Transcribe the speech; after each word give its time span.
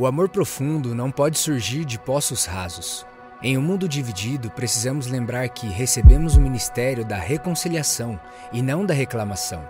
O 0.00 0.06
amor 0.06 0.28
profundo 0.28 0.94
não 0.94 1.10
pode 1.10 1.36
surgir 1.36 1.84
de 1.84 1.98
poços 1.98 2.44
rasos. 2.44 3.04
Em 3.42 3.58
um 3.58 3.60
mundo 3.60 3.88
dividido, 3.88 4.48
precisamos 4.48 5.08
lembrar 5.08 5.48
que 5.48 5.66
recebemos 5.66 6.36
o 6.36 6.40
ministério 6.40 7.04
da 7.04 7.16
reconciliação 7.16 8.18
e 8.52 8.62
não 8.62 8.86
da 8.86 8.94
reclamação. 8.94 9.60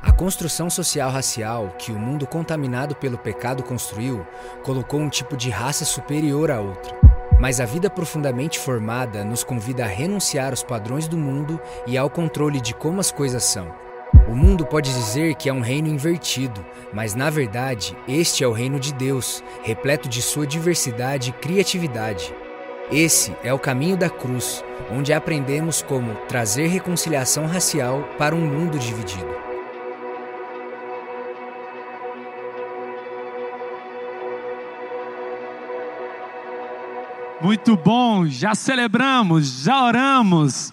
A 0.00 0.10
construção 0.10 0.70
social 0.70 1.10
racial 1.10 1.74
que 1.78 1.92
o 1.92 1.98
mundo 1.98 2.26
contaminado 2.26 2.96
pelo 2.96 3.18
pecado 3.18 3.62
construiu 3.62 4.26
colocou 4.64 4.98
um 4.98 5.10
tipo 5.10 5.36
de 5.36 5.50
raça 5.50 5.84
superior 5.84 6.50
à 6.50 6.58
outra. 6.58 6.96
Mas 7.38 7.60
a 7.60 7.66
vida 7.66 7.90
profundamente 7.90 8.58
formada 8.58 9.26
nos 9.26 9.44
convida 9.44 9.84
a 9.84 9.88
renunciar 9.88 10.52
aos 10.52 10.62
padrões 10.62 11.06
do 11.06 11.18
mundo 11.18 11.60
e 11.86 11.98
ao 11.98 12.08
controle 12.08 12.62
de 12.62 12.72
como 12.72 12.98
as 12.98 13.10
coisas 13.10 13.44
são. 13.44 13.85
O 14.28 14.34
mundo 14.34 14.66
pode 14.66 14.92
dizer 14.92 15.36
que 15.36 15.48
é 15.48 15.52
um 15.52 15.60
reino 15.60 15.86
invertido, 15.86 16.64
mas 16.92 17.14
na 17.14 17.30
verdade, 17.30 17.96
este 18.08 18.42
é 18.42 18.48
o 18.48 18.52
reino 18.52 18.80
de 18.80 18.92
Deus, 18.92 19.42
repleto 19.62 20.08
de 20.08 20.20
sua 20.20 20.44
diversidade 20.44 21.30
e 21.30 21.32
criatividade. 21.32 22.34
Esse 22.90 23.32
é 23.44 23.54
o 23.54 23.58
caminho 23.58 23.96
da 23.96 24.10
cruz, 24.10 24.64
onde 24.90 25.12
aprendemos 25.12 25.80
como 25.80 26.12
trazer 26.28 26.66
reconciliação 26.66 27.46
racial 27.46 28.02
para 28.18 28.34
um 28.34 28.40
mundo 28.40 28.78
dividido. 28.80 29.46
Muito 37.40 37.76
bom, 37.76 38.26
já 38.26 38.56
celebramos, 38.56 39.62
já 39.62 39.84
oramos, 39.84 40.72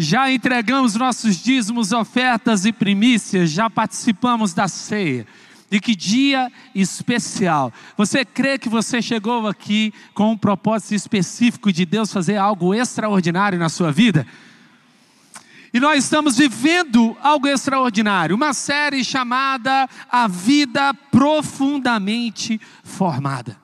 já 0.00 0.30
entregamos 0.30 0.94
nossos 0.94 1.34
dízimos, 1.34 1.90
ofertas 1.90 2.64
e 2.64 2.72
primícias, 2.72 3.50
já 3.50 3.68
participamos 3.68 4.54
da 4.54 4.68
ceia. 4.68 5.26
E 5.72 5.80
que 5.80 5.94
dia 5.96 6.50
especial. 6.72 7.72
Você 7.96 8.24
crê 8.24 8.56
que 8.58 8.68
você 8.68 9.02
chegou 9.02 9.48
aqui 9.48 9.92
com 10.14 10.30
um 10.30 10.36
propósito 10.38 10.94
específico 10.94 11.72
de 11.72 11.84
Deus 11.84 12.12
fazer 12.12 12.36
algo 12.36 12.72
extraordinário 12.72 13.58
na 13.58 13.68
sua 13.68 13.90
vida? 13.90 14.24
E 15.74 15.80
nós 15.80 16.04
estamos 16.04 16.38
vivendo 16.38 17.16
algo 17.20 17.48
extraordinário, 17.48 18.36
uma 18.36 18.54
série 18.54 19.04
chamada 19.04 19.88
A 20.10 20.28
Vida 20.28 20.94
Profundamente 20.94 22.58
Formada. 22.84 23.57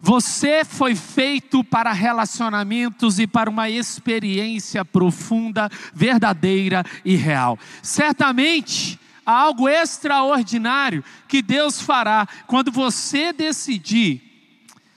Você 0.00 0.64
foi 0.64 0.94
feito 0.94 1.64
para 1.64 1.92
relacionamentos 1.92 3.18
e 3.18 3.26
para 3.26 3.50
uma 3.50 3.68
experiência 3.68 4.84
profunda, 4.84 5.70
verdadeira 5.94 6.84
e 7.04 7.16
real. 7.16 7.58
Certamente, 7.82 8.98
há 9.24 9.32
algo 9.32 9.68
extraordinário 9.68 11.02
que 11.26 11.42
Deus 11.42 11.80
fará 11.80 12.26
quando 12.46 12.70
você 12.70 13.32
decidir 13.32 14.22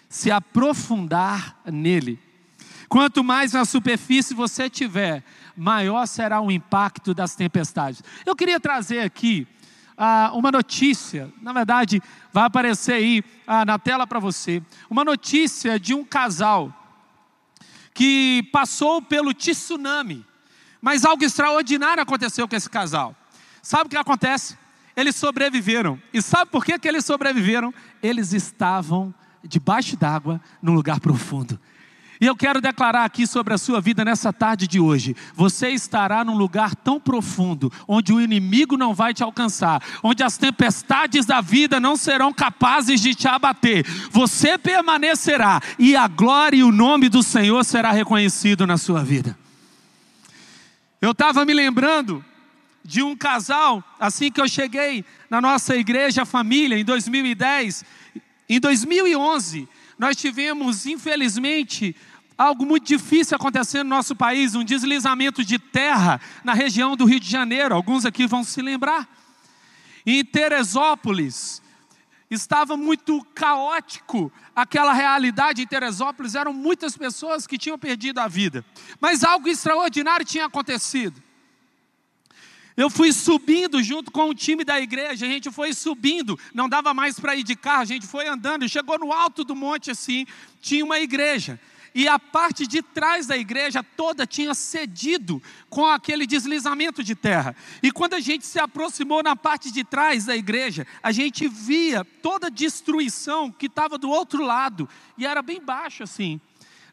se 0.10 0.32
aprofundar 0.32 1.60
nele. 1.66 2.20
Quanto 2.90 3.24
mais 3.24 3.54
na 3.54 3.66
superfície 3.66 4.34
você 4.34 4.68
tiver, 4.68 5.24
maior 5.56 6.08
será 6.08 6.42
o 6.42 6.50
impacto 6.50 7.14
das 7.14 7.36
tempestades. 7.36 8.04
Eu 8.26 8.36
queria 8.36 8.60
trazer 8.60 9.02
aqui 9.02 9.48
ah, 10.02 10.32
uma 10.34 10.50
notícia, 10.50 11.30
na 11.42 11.52
verdade, 11.52 12.02
vai 12.32 12.46
aparecer 12.46 12.94
aí 12.94 13.24
ah, 13.46 13.66
na 13.66 13.78
tela 13.78 14.08
para 14.08 14.18
você, 14.18 14.64
uma 14.90 15.04
notícia 15.04 15.78
de 15.78 15.94
um 15.94 16.06
casal 16.06 16.74
que 17.94 18.48
passou 18.54 19.02
pelo 19.02 19.34
tsunami, 19.34 20.26
mas 20.82 21.04
algo 21.04 21.22
extraordinário 21.22 22.02
aconteceu 22.02 22.48
com 22.48 22.56
esse 22.56 22.70
casal. 22.70 23.14
Sabe 23.62 23.88
o 23.88 23.90
que 23.90 23.98
acontece? 23.98 24.58
Eles 24.96 25.18
sobreviveram. 25.18 26.02
E 26.14 26.22
sabe 26.22 26.50
por 26.50 26.64
que, 26.64 26.80
que 26.80 26.88
eles 26.88 27.04
sobreviveram? 27.04 27.74
Eles 28.02 28.32
estavam 28.32 29.14
debaixo 29.44 29.98
d'água, 29.98 30.40
num 30.62 30.74
lugar 30.74 31.02
profundo. 31.02 31.60
E 32.22 32.26
eu 32.26 32.36
quero 32.36 32.60
declarar 32.60 33.06
aqui 33.06 33.26
sobre 33.26 33.54
a 33.54 33.58
sua 33.58 33.80
vida 33.80 34.04
nessa 34.04 34.34
tarde 34.34 34.68
de 34.68 34.78
hoje. 34.78 35.16
Você 35.36 35.70
estará 35.70 36.26
num 36.26 36.36
lugar 36.36 36.76
tão 36.76 37.00
profundo, 37.00 37.72
onde 37.88 38.12
o 38.12 38.20
inimigo 38.20 38.76
não 38.76 38.94
vai 38.94 39.14
te 39.14 39.24
alcançar, 39.24 39.82
onde 40.04 40.22
as 40.22 40.38
tempestades 40.38 41.26
da 41.26 41.40
vida 41.40 41.80
não 41.80 41.96
serão 41.96 42.34
capazes 42.34 43.00
de 43.00 43.16
te 43.16 43.26
abater. 43.26 43.86
Você 44.12 44.58
permanecerá 44.58 45.62
e 45.78 45.96
a 45.96 46.10
glória 46.10 46.58
e 46.58 46.64
o 46.64 46.74
nome 46.74 47.08
do 47.08 47.24
Senhor 47.24 47.64
será 47.64 47.92
reconhecido 47.92 48.68
na 48.68 48.78
sua 48.78 49.02
vida. 49.02 49.38
Eu 51.02 51.12
estava 51.12 51.46
me 51.46 51.54
lembrando 51.54 52.24
de 52.84 53.02
um 53.02 53.16
casal, 53.16 53.82
assim 53.98 54.30
que 54.30 54.42
eu 54.42 54.48
cheguei 54.48 55.06
na 55.30 55.40
nossa 55.40 55.74
igreja 55.78 56.26
família 56.26 56.78
em 56.78 56.84
2010, 56.84 57.86
em 58.50 58.60
2011, 58.60 59.70
nós 60.00 60.16
tivemos, 60.16 60.86
infelizmente, 60.86 61.94
algo 62.40 62.66
muito 62.66 62.88
difícil 62.88 63.36
acontecendo 63.36 63.84
no 63.84 63.96
nosso 63.98 64.16
país, 64.16 64.56
um 64.56 64.64
deslizamento 64.64 65.44
de 65.44 65.60
terra 65.60 66.22
na 66.42 66.54
região 66.54 66.96
do 66.96 67.04
Rio 67.04 67.20
de 67.20 67.30
Janeiro. 67.30 67.76
Alguns 67.76 68.06
aqui 68.06 68.26
vão 68.26 68.46
se 68.46 68.62
lembrar. 68.62 69.10
Em 70.06 70.24
Teresópolis, 70.24 71.62
estava 72.32 72.78
muito 72.78 73.22
caótico 73.36 74.32
aquela 74.56 74.94
realidade 74.94 75.62
em 75.62 75.68
Teresópolis, 75.68 76.34
eram 76.34 76.54
muitas 76.54 76.96
pessoas 76.96 77.46
que 77.46 77.58
tinham 77.58 77.78
perdido 77.78 78.20
a 78.20 78.28
vida. 78.30 78.64
Mas 79.02 79.22
algo 79.22 79.50
extraordinário 79.50 80.26
tinha 80.26 80.46
acontecido. 80.46 81.22
Eu 82.78 82.90
fui 82.90 83.12
subindo 83.12 83.84
junto 83.84 84.10
com 84.12 84.30
o 84.30 84.34
time 84.34 84.64
da 84.64 84.80
igreja, 84.80 85.26
a 85.26 85.30
gente 85.30 85.52
foi 85.52 85.74
subindo, 85.74 86.40
não 86.54 86.70
dava 86.70 86.94
mais 86.94 87.20
para 87.20 87.36
ir 87.36 87.44
de 87.44 87.54
carro, 87.54 87.82
a 87.82 87.86
gente 87.86 88.08
foi 88.08 88.30
andando, 88.30 88.70
chegou 88.70 88.98
no 88.98 89.12
alto 89.12 89.44
do 89.44 89.54
monte 89.54 89.92
assim, 89.92 90.26
tinha 90.62 90.86
uma 90.86 91.00
igreja 91.00 91.60
e 91.94 92.08
a 92.08 92.20
parte 92.20 92.68
de 92.68 92.82
trás 92.82 93.28
da 93.28 93.38
igreja 93.38 93.84
toda 93.84 94.26
tinha 94.26 94.54
cedido 94.54 95.42
com 95.70 95.86
aquele 95.86 96.26
deslizamento 96.26 97.04
de 97.04 97.16
terra. 97.16 97.56
E 97.82 97.92
quando 97.92 98.14
a 98.14 98.20
gente 98.20 98.46
se 98.46 98.60
aproximou 98.60 99.24
na 99.24 99.36
parte 99.36 99.72
de 99.72 99.84
trás 99.84 100.26
da 100.26 100.36
igreja, 100.36 100.86
a 101.02 101.12
gente 101.12 101.48
via 101.48 102.04
toda 102.04 102.48
a 102.48 102.52
destruição 102.52 103.52
que 103.52 103.66
estava 103.66 103.98
do 103.98 104.10
outro 104.10 104.44
lado, 104.44 104.88
e 105.18 105.26
era 105.26 105.42
bem 105.42 105.62
baixo 105.62 106.04
assim. 106.04 106.40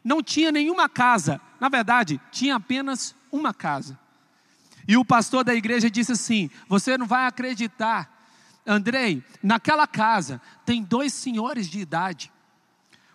Não 0.03 0.23
tinha 0.23 0.51
nenhuma 0.51 0.87
casa, 0.87 1.39
na 1.59 1.69
verdade, 1.69 2.19
tinha 2.31 2.55
apenas 2.55 3.15
uma 3.31 3.53
casa. 3.53 3.99
E 4.87 4.95
o 4.95 5.03
pastor 5.03 5.43
da 5.43 5.53
igreja 5.53 5.89
disse 5.89 6.13
assim: 6.13 6.49
Você 6.69 6.97
não 6.97 7.05
vai 7.05 7.27
acreditar, 7.27 8.09
Andrei, 8.65 9.23
naquela 9.43 9.85
casa 9.85 10.41
tem 10.65 10.81
dois 10.81 11.13
senhores 11.13 11.67
de 11.67 11.79
idade 11.79 12.31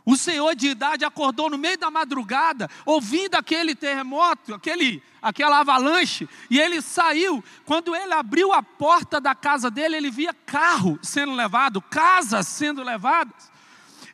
o 0.05 0.17
senhor 0.17 0.55
de 0.57 0.69
idade 0.69 1.05
acordou 1.05 1.49
no 1.49 1.57
meio 1.57 1.79
da 1.79 1.91
madrugada, 1.91 2.69
ouvindo 2.85 3.37
aquele 3.37 3.75
terremoto, 3.75 4.53
aquele, 4.55 5.03
aquela 5.21 5.61
avalanche, 5.61 6.29
e 6.51 6.59
ele 6.59 6.83
saiu. 6.83 7.43
Quando 7.65 7.95
ele 7.95 8.13
abriu 8.13 8.53
a 8.53 8.63
porta 8.63 9.21
da 9.21 9.35
casa 9.35 9.71
dele, 9.71 9.97
ele 9.97 10.11
via 10.11 10.35
carro 10.35 10.99
sendo 11.03 11.33
levado, 11.33 11.81
casas 11.81 12.49
sendo 12.49 12.83
levadas. 12.83 13.51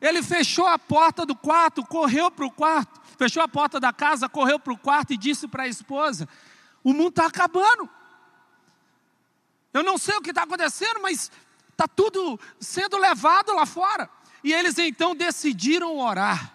Ele 0.01 0.23
fechou 0.23 0.67
a 0.67 0.79
porta 0.79 1.25
do 1.25 1.35
quarto, 1.35 1.85
correu 1.85 2.31
para 2.31 2.45
o 2.45 2.51
quarto, 2.51 3.01
fechou 3.17 3.43
a 3.43 3.49
porta 3.49 3.81
da 3.81 3.93
casa, 3.93 4.29
correu 4.29 4.59
para 4.59 4.73
o 4.73 4.79
quarto 4.79 5.13
e 5.13 5.17
disse 5.17 5.49
para 5.49 5.63
a 5.63 5.69
esposa: 5.69 6.29
O 6.85 6.93
mundo 6.93 7.09
está 7.09 7.27
acabando. 7.27 7.89
Eu 9.73 9.83
não 9.83 9.97
sei 9.97 10.17
o 10.17 10.21
que 10.21 10.31
está 10.31 10.43
acontecendo, 10.43 11.01
mas 11.01 11.31
está 11.71 11.89
tudo 11.89 12.39
sendo 12.61 12.99
levado 12.99 13.55
lá 13.55 13.65
fora. 13.65 14.09
E 14.43 14.53
eles 14.53 14.79
então 14.79 15.15
decidiram 15.15 15.99
orar. 15.99 16.55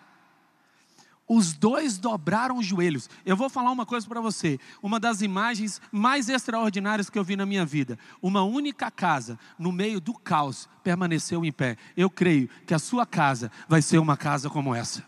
Os 1.27 1.53
dois 1.53 1.97
dobraram 1.97 2.57
os 2.57 2.65
joelhos. 2.65 3.09
Eu 3.25 3.35
vou 3.35 3.49
falar 3.49 3.71
uma 3.71 3.85
coisa 3.85 4.05
para 4.07 4.19
você. 4.19 4.59
Uma 4.81 4.99
das 4.99 5.21
imagens 5.21 5.81
mais 5.91 6.27
extraordinárias 6.27 7.09
que 7.09 7.17
eu 7.17 7.23
vi 7.23 7.35
na 7.35 7.45
minha 7.45 7.65
vida. 7.65 7.97
Uma 8.21 8.43
única 8.43 8.91
casa, 8.91 9.39
no 9.57 9.71
meio 9.71 10.01
do 10.01 10.13
caos, 10.13 10.67
permaneceu 10.83 11.45
em 11.45 11.51
pé. 11.51 11.77
Eu 11.95 12.09
creio 12.09 12.49
que 12.67 12.73
a 12.73 12.79
sua 12.79 13.05
casa 13.05 13.51
vai 13.67 13.81
ser 13.81 13.99
uma 13.99 14.17
casa 14.17 14.49
como 14.49 14.75
essa. 14.75 15.03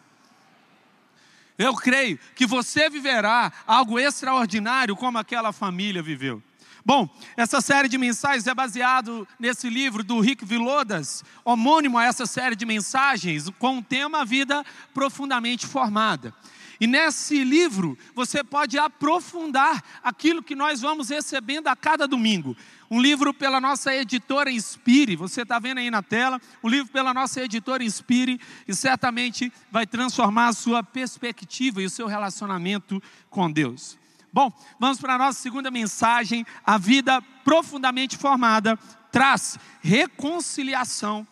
Eu 1.58 1.76
creio 1.76 2.18
que 2.34 2.46
você 2.46 2.90
viverá 2.90 3.52
algo 3.68 4.00
extraordinário 4.00 4.96
como 4.96 5.18
aquela 5.18 5.54
família 5.54 6.02
viveu. 6.02 6.42
Bom, 6.88 7.10
essa 7.36 7.62
série 7.62 7.90
de 7.90 7.98
mensagens 7.98 8.46
é 8.46 8.54
baseado 8.54 9.28
nesse 9.40 9.68
livro 9.68 10.04
do 10.04 10.20
Rick 10.20 10.46
Vilodas, 10.46 11.24
homônimo 11.44 11.98
a 11.98 12.06
essa 12.06 12.28
série 12.28 12.56
de 12.56 12.64
mensagens, 12.64 13.50
com 13.58 13.80
o 13.80 13.84
tema 13.84 14.24
Vida 14.24 14.64
Profundamente 14.94 15.66
Formada. 15.66 16.32
E 16.80 16.86
nesse 16.86 17.44
livro 17.44 17.98
você 18.14 18.44
pode 18.44 18.78
aprofundar 18.78 19.84
aquilo 20.04 20.44
que 20.44 20.54
nós 20.54 20.82
vamos 20.82 21.10
recebendo 21.10 21.70
a 21.70 21.76
cada 21.76 22.08
domingo. 22.08 22.56
Um 22.92 23.02
livro 23.02 23.34
pela 23.34 23.60
nossa 23.60 23.92
editora 23.96 24.52
Inspire, 24.52 25.16
você 25.16 25.42
está 25.42 25.58
vendo 25.58 25.80
aí 25.80 25.90
na 25.90 26.04
tela, 26.04 26.40
um 26.64 26.70
livro 26.70 26.92
pela 26.94 27.16
nossa 27.16 27.42
editora 27.42 27.84
Inspire, 27.84 28.40
e 28.68 28.76
certamente 28.76 29.52
vai 29.72 29.88
transformar 29.88 30.50
a 30.50 30.54
sua 30.54 30.84
perspectiva 30.84 31.82
e 31.82 31.86
o 31.86 31.90
seu 31.90 32.06
relacionamento 32.06 33.02
com 33.28 33.52
Deus. 33.52 33.98
Bom, 34.36 34.52
vamos 34.78 35.00
para 35.00 35.14
a 35.14 35.18
nossa 35.18 35.40
segunda 35.40 35.72
mensagem. 35.72 36.46
A 36.66 36.78
vida 36.78 37.22
profundamente 37.46 38.18
formada 38.18 38.78
traz 39.10 39.58
reconciliação 39.82 41.26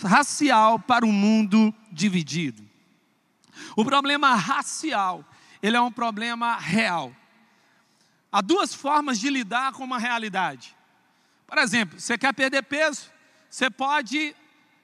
racial 0.00 0.78
para 0.78 1.04
um 1.04 1.10
mundo 1.10 1.74
dividido. 1.90 2.62
O 3.74 3.84
problema 3.84 4.36
racial, 4.36 5.24
ele 5.60 5.76
é 5.76 5.80
um 5.80 5.90
problema 5.90 6.56
real. 6.56 7.12
Há 8.30 8.40
duas 8.40 8.72
formas 8.72 9.18
de 9.18 9.28
lidar 9.30 9.72
com 9.72 9.82
uma 9.82 9.98
realidade. 9.98 10.76
Por 11.48 11.58
exemplo, 11.58 11.98
você 11.98 12.16
quer 12.16 12.32
perder 12.32 12.62
peso, 12.62 13.10
você 13.50 13.68
pode 13.68 14.32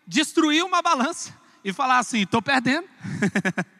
destruir 0.04 0.64
uma 0.64 0.82
balança 0.82 1.32
e 1.64 1.72
falar 1.72 1.98
assim: 1.98 2.22
estou 2.22 2.42
perdendo. 2.42 2.88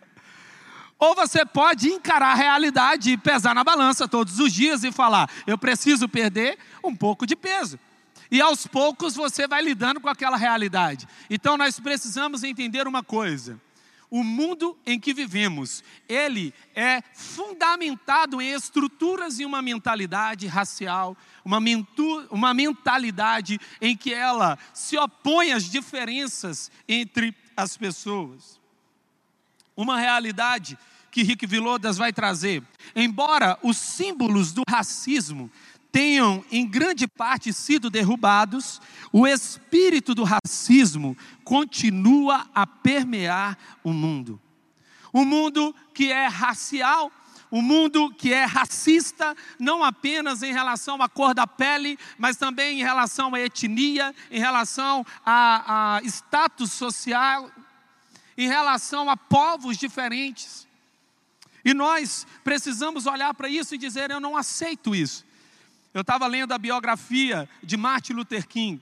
Ou 1.01 1.15
você 1.15 1.47
pode 1.47 1.89
encarar 1.89 2.33
a 2.33 2.35
realidade 2.35 3.13
e 3.13 3.17
pesar 3.17 3.55
na 3.55 3.65
balança 3.65 4.07
todos 4.07 4.39
os 4.39 4.53
dias 4.53 4.85
e 4.85 4.93
falar: 4.93 5.31
eu 5.47 5.57
preciso 5.57 6.07
perder 6.07 6.59
um 6.85 6.95
pouco 6.95 7.27
de 7.27 7.35
peso. 7.35 7.81
E 8.31 8.41
aos 8.41 8.67
poucos 8.67 9.17
você 9.17 9.49
vai 9.49 9.63
lidando 9.63 9.99
com 9.99 10.09
aquela 10.09 10.37
realidade. 10.37 11.09
Então 11.31 11.57
nós 11.57 11.81
precisamos 11.81 12.45
entender 12.45 12.87
uma 12.87 13.03
coisa: 13.03 13.59
o 14.11 14.23
mundo 14.23 14.77
em 14.85 15.01
que 15.01 15.15
vivemos, 15.15 15.83
ele 16.07 16.53
é 16.75 17.03
fundamentado 17.15 18.39
em 18.43 18.53
estruturas 18.53 19.41
e 19.41 19.47
uma 19.47 19.63
mentalidade 19.63 20.47
racial, 20.47 21.17
uma, 21.43 21.59
mentu, 21.59 22.27
uma 22.31 22.53
mentalidade 22.53 23.59
em 23.81 23.97
que 23.97 24.13
ela 24.13 24.59
se 24.75 24.99
opõe 24.99 25.53
às 25.53 25.65
diferenças 25.65 26.71
entre 26.87 27.35
as 27.57 27.75
pessoas. 27.75 28.60
Uma 29.81 29.99
realidade 29.99 30.79
que 31.11 31.23
Rick 31.23 31.47
Vilodas 31.47 31.97
vai 31.97 32.13
trazer. 32.13 32.63
Embora 32.95 33.59
os 33.63 33.79
símbolos 33.79 34.53
do 34.53 34.63
racismo 34.69 35.51
tenham 35.91 36.45
em 36.53 36.67
grande 36.67 37.09
parte 37.09 37.51
sido 37.51 37.89
derrubados, 37.89 38.79
o 39.11 39.27
espírito 39.27 40.15
do 40.15 40.23
racismo 40.23 41.17
continua 41.43 42.47
a 42.55 42.67
permear 42.67 43.57
o 43.83 43.91
mundo. 43.95 44.39
O 45.15 45.25
mundo 45.25 45.75
que 45.95 46.13
é 46.13 46.27
racial, 46.27 47.11
o 47.51 47.63
mundo 47.63 48.13
que 48.13 48.35
é 48.35 48.45
racista, 48.45 49.35
não 49.59 49.83
apenas 49.83 50.43
em 50.43 50.53
relação 50.53 51.01
à 51.01 51.09
cor 51.09 51.33
da 51.33 51.47
pele, 51.47 51.99
mas 52.19 52.37
também 52.37 52.81
em 52.81 52.85
relação 52.85 53.35
à 53.35 53.41
etnia, 53.41 54.15
em 54.31 54.39
relação 54.39 55.07
a, 55.25 55.97
a 55.97 56.03
status 56.03 56.71
social, 56.71 57.51
em 58.41 58.49
relação 58.49 59.11
a 59.11 59.19
povos 59.19 59.77
diferentes. 59.77 60.67
E 61.63 61.75
nós 61.75 62.27
precisamos 62.43 63.05
olhar 63.05 63.35
para 63.35 63.51
isso 63.51 63.75
e 63.75 63.79
dizer: 63.79 64.11
eu 64.11 64.19
não 64.19 64.35
aceito 64.35 64.95
isso. 64.95 65.27
Eu 65.93 66.01
estava 66.01 66.27
lendo 66.27 66.53
a 66.53 66.59
biografia 66.59 67.47
de 67.63 67.77
Martin 67.77 68.15
Luther 68.15 68.49
King. 68.49 68.81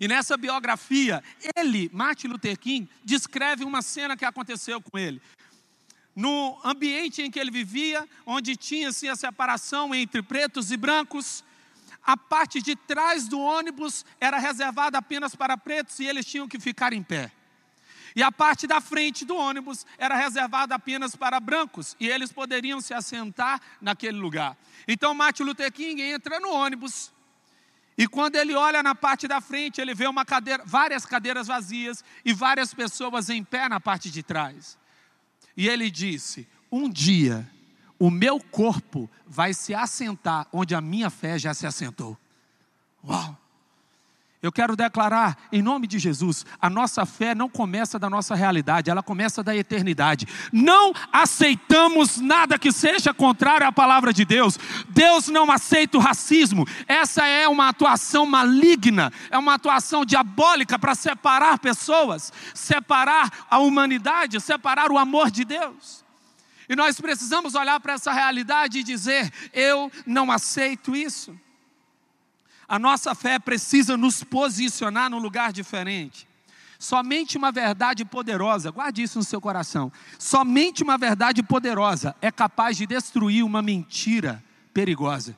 E 0.00 0.08
nessa 0.08 0.38
biografia, 0.38 1.22
ele, 1.54 1.90
Martin 1.92 2.28
Luther 2.28 2.58
King, 2.58 2.88
descreve 3.04 3.64
uma 3.64 3.82
cena 3.82 4.16
que 4.16 4.24
aconteceu 4.24 4.80
com 4.80 4.98
ele. 4.98 5.20
No 6.16 6.58
ambiente 6.64 7.20
em 7.20 7.30
que 7.30 7.38
ele 7.38 7.50
vivia, 7.50 8.08
onde 8.24 8.56
tinha-se 8.56 9.10
a 9.10 9.16
separação 9.16 9.94
entre 9.94 10.22
pretos 10.22 10.72
e 10.72 10.78
brancos, 10.78 11.44
a 12.02 12.16
parte 12.16 12.62
de 12.62 12.76
trás 12.76 13.28
do 13.28 13.38
ônibus 13.38 14.06
era 14.18 14.38
reservada 14.38 14.96
apenas 14.96 15.34
para 15.34 15.58
pretos 15.58 16.00
e 16.00 16.06
eles 16.06 16.24
tinham 16.24 16.48
que 16.48 16.58
ficar 16.58 16.94
em 16.94 17.02
pé. 17.02 17.30
E 18.14 18.22
a 18.22 18.30
parte 18.30 18.66
da 18.66 18.80
frente 18.80 19.24
do 19.24 19.36
ônibus 19.36 19.86
era 19.96 20.16
reservada 20.16 20.74
apenas 20.74 21.16
para 21.16 21.40
brancos, 21.40 21.96
e 21.98 22.08
eles 22.08 22.32
poderiam 22.32 22.80
se 22.80 22.92
assentar 22.92 23.60
naquele 23.80 24.18
lugar. 24.18 24.56
Então 24.86 25.14
Martin 25.14 25.44
Luther 25.44 25.72
King 25.72 26.02
entra 26.02 26.38
no 26.38 26.52
ônibus, 26.52 27.12
e 27.96 28.08
quando 28.08 28.36
ele 28.36 28.54
olha 28.54 28.82
na 28.82 28.94
parte 28.94 29.28
da 29.28 29.40
frente, 29.40 29.80
ele 29.80 29.94
vê 29.94 30.06
uma 30.06 30.24
cadeira, 30.24 30.62
várias 30.66 31.04
cadeiras 31.04 31.46
vazias 31.46 32.02
e 32.24 32.32
várias 32.32 32.72
pessoas 32.72 33.28
em 33.28 33.44
pé 33.44 33.68
na 33.68 33.80
parte 33.80 34.10
de 34.10 34.22
trás. 34.22 34.78
E 35.56 35.68
ele 35.68 35.90
disse: 35.90 36.48
Um 36.70 36.88
dia 36.88 37.48
o 37.98 38.10
meu 38.10 38.40
corpo 38.40 39.08
vai 39.26 39.54
se 39.54 39.74
assentar 39.74 40.48
onde 40.52 40.74
a 40.74 40.80
minha 40.80 41.10
fé 41.10 41.38
já 41.38 41.54
se 41.54 41.66
assentou. 41.66 42.18
Uau! 43.04 43.38
Eu 44.42 44.50
quero 44.50 44.74
declarar, 44.74 45.38
em 45.52 45.62
nome 45.62 45.86
de 45.86 46.00
Jesus, 46.00 46.44
a 46.60 46.68
nossa 46.68 47.06
fé 47.06 47.32
não 47.32 47.48
começa 47.48 47.96
da 47.96 48.10
nossa 48.10 48.34
realidade, 48.34 48.90
ela 48.90 49.00
começa 49.00 49.40
da 49.40 49.54
eternidade. 49.54 50.26
Não 50.52 50.92
aceitamos 51.12 52.18
nada 52.18 52.58
que 52.58 52.72
seja 52.72 53.14
contrário 53.14 53.64
à 53.64 53.70
palavra 53.70 54.12
de 54.12 54.24
Deus. 54.24 54.58
Deus 54.88 55.28
não 55.28 55.48
aceita 55.48 55.96
o 55.96 56.00
racismo. 56.00 56.66
Essa 56.88 57.24
é 57.24 57.46
uma 57.46 57.68
atuação 57.68 58.26
maligna, 58.26 59.12
é 59.30 59.38
uma 59.38 59.54
atuação 59.54 60.04
diabólica 60.04 60.76
para 60.76 60.96
separar 60.96 61.60
pessoas, 61.60 62.32
separar 62.52 63.30
a 63.48 63.60
humanidade, 63.60 64.40
separar 64.40 64.90
o 64.90 64.98
amor 64.98 65.30
de 65.30 65.44
Deus. 65.44 66.04
E 66.68 66.74
nós 66.74 67.00
precisamos 67.00 67.54
olhar 67.54 67.78
para 67.78 67.92
essa 67.92 68.12
realidade 68.12 68.80
e 68.80 68.82
dizer: 68.82 69.32
eu 69.52 69.92
não 70.04 70.32
aceito 70.32 70.96
isso. 70.96 71.32
A 72.68 72.78
nossa 72.78 73.14
fé 73.14 73.38
precisa 73.38 73.96
nos 73.96 74.22
posicionar 74.24 75.10
num 75.10 75.18
lugar 75.18 75.52
diferente. 75.52 76.26
Somente 76.78 77.36
uma 77.36 77.52
verdade 77.52 78.04
poderosa, 78.04 78.72
guarde 78.72 79.02
isso 79.02 79.16
no 79.16 79.24
seu 79.24 79.40
coração. 79.40 79.92
Somente 80.18 80.82
uma 80.82 80.98
verdade 80.98 81.40
poderosa 81.40 82.16
é 82.20 82.30
capaz 82.30 82.76
de 82.76 82.86
destruir 82.86 83.44
uma 83.44 83.62
mentira 83.62 84.42
perigosa. 84.74 85.36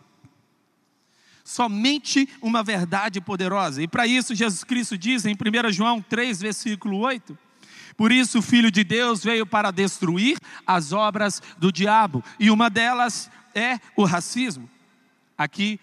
Somente 1.44 2.26
uma 2.40 2.62
verdade 2.62 3.20
poderosa. 3.20 3.82
E 3.82 3.86
para 3.86 4.06
isso, 4.06 4.34
Jesus 4.34 4.64
Cristo 4.64 4.96
diz 4.96 5.26
em 5.26 5.34
1 5.34 5.70
João 5.70 6.00
3, 6.00 6.40
versículo 6.40 7.00
8: 7.00 7.36
Por 7.94 8.10
isso 8.10 8.38
o 8.38 8.42
Filho 8.42 8.70
de 8.70 8.82
Deus 8.82 9.22
veio 9.22 9.44
para 9.44 9.70
destruir 9.70 10.38
as 10.66 10.92
obras 10.92 11.42
do 11.58 11.70
diabo, 11.70 12.24
e 12.40 12.50
uma 12.50 12.70
delas 12.70 13.30
é 13.54 13.78
o 13.94 14.04
racismo. 14.04 14.70
Aqui 15.36 15.78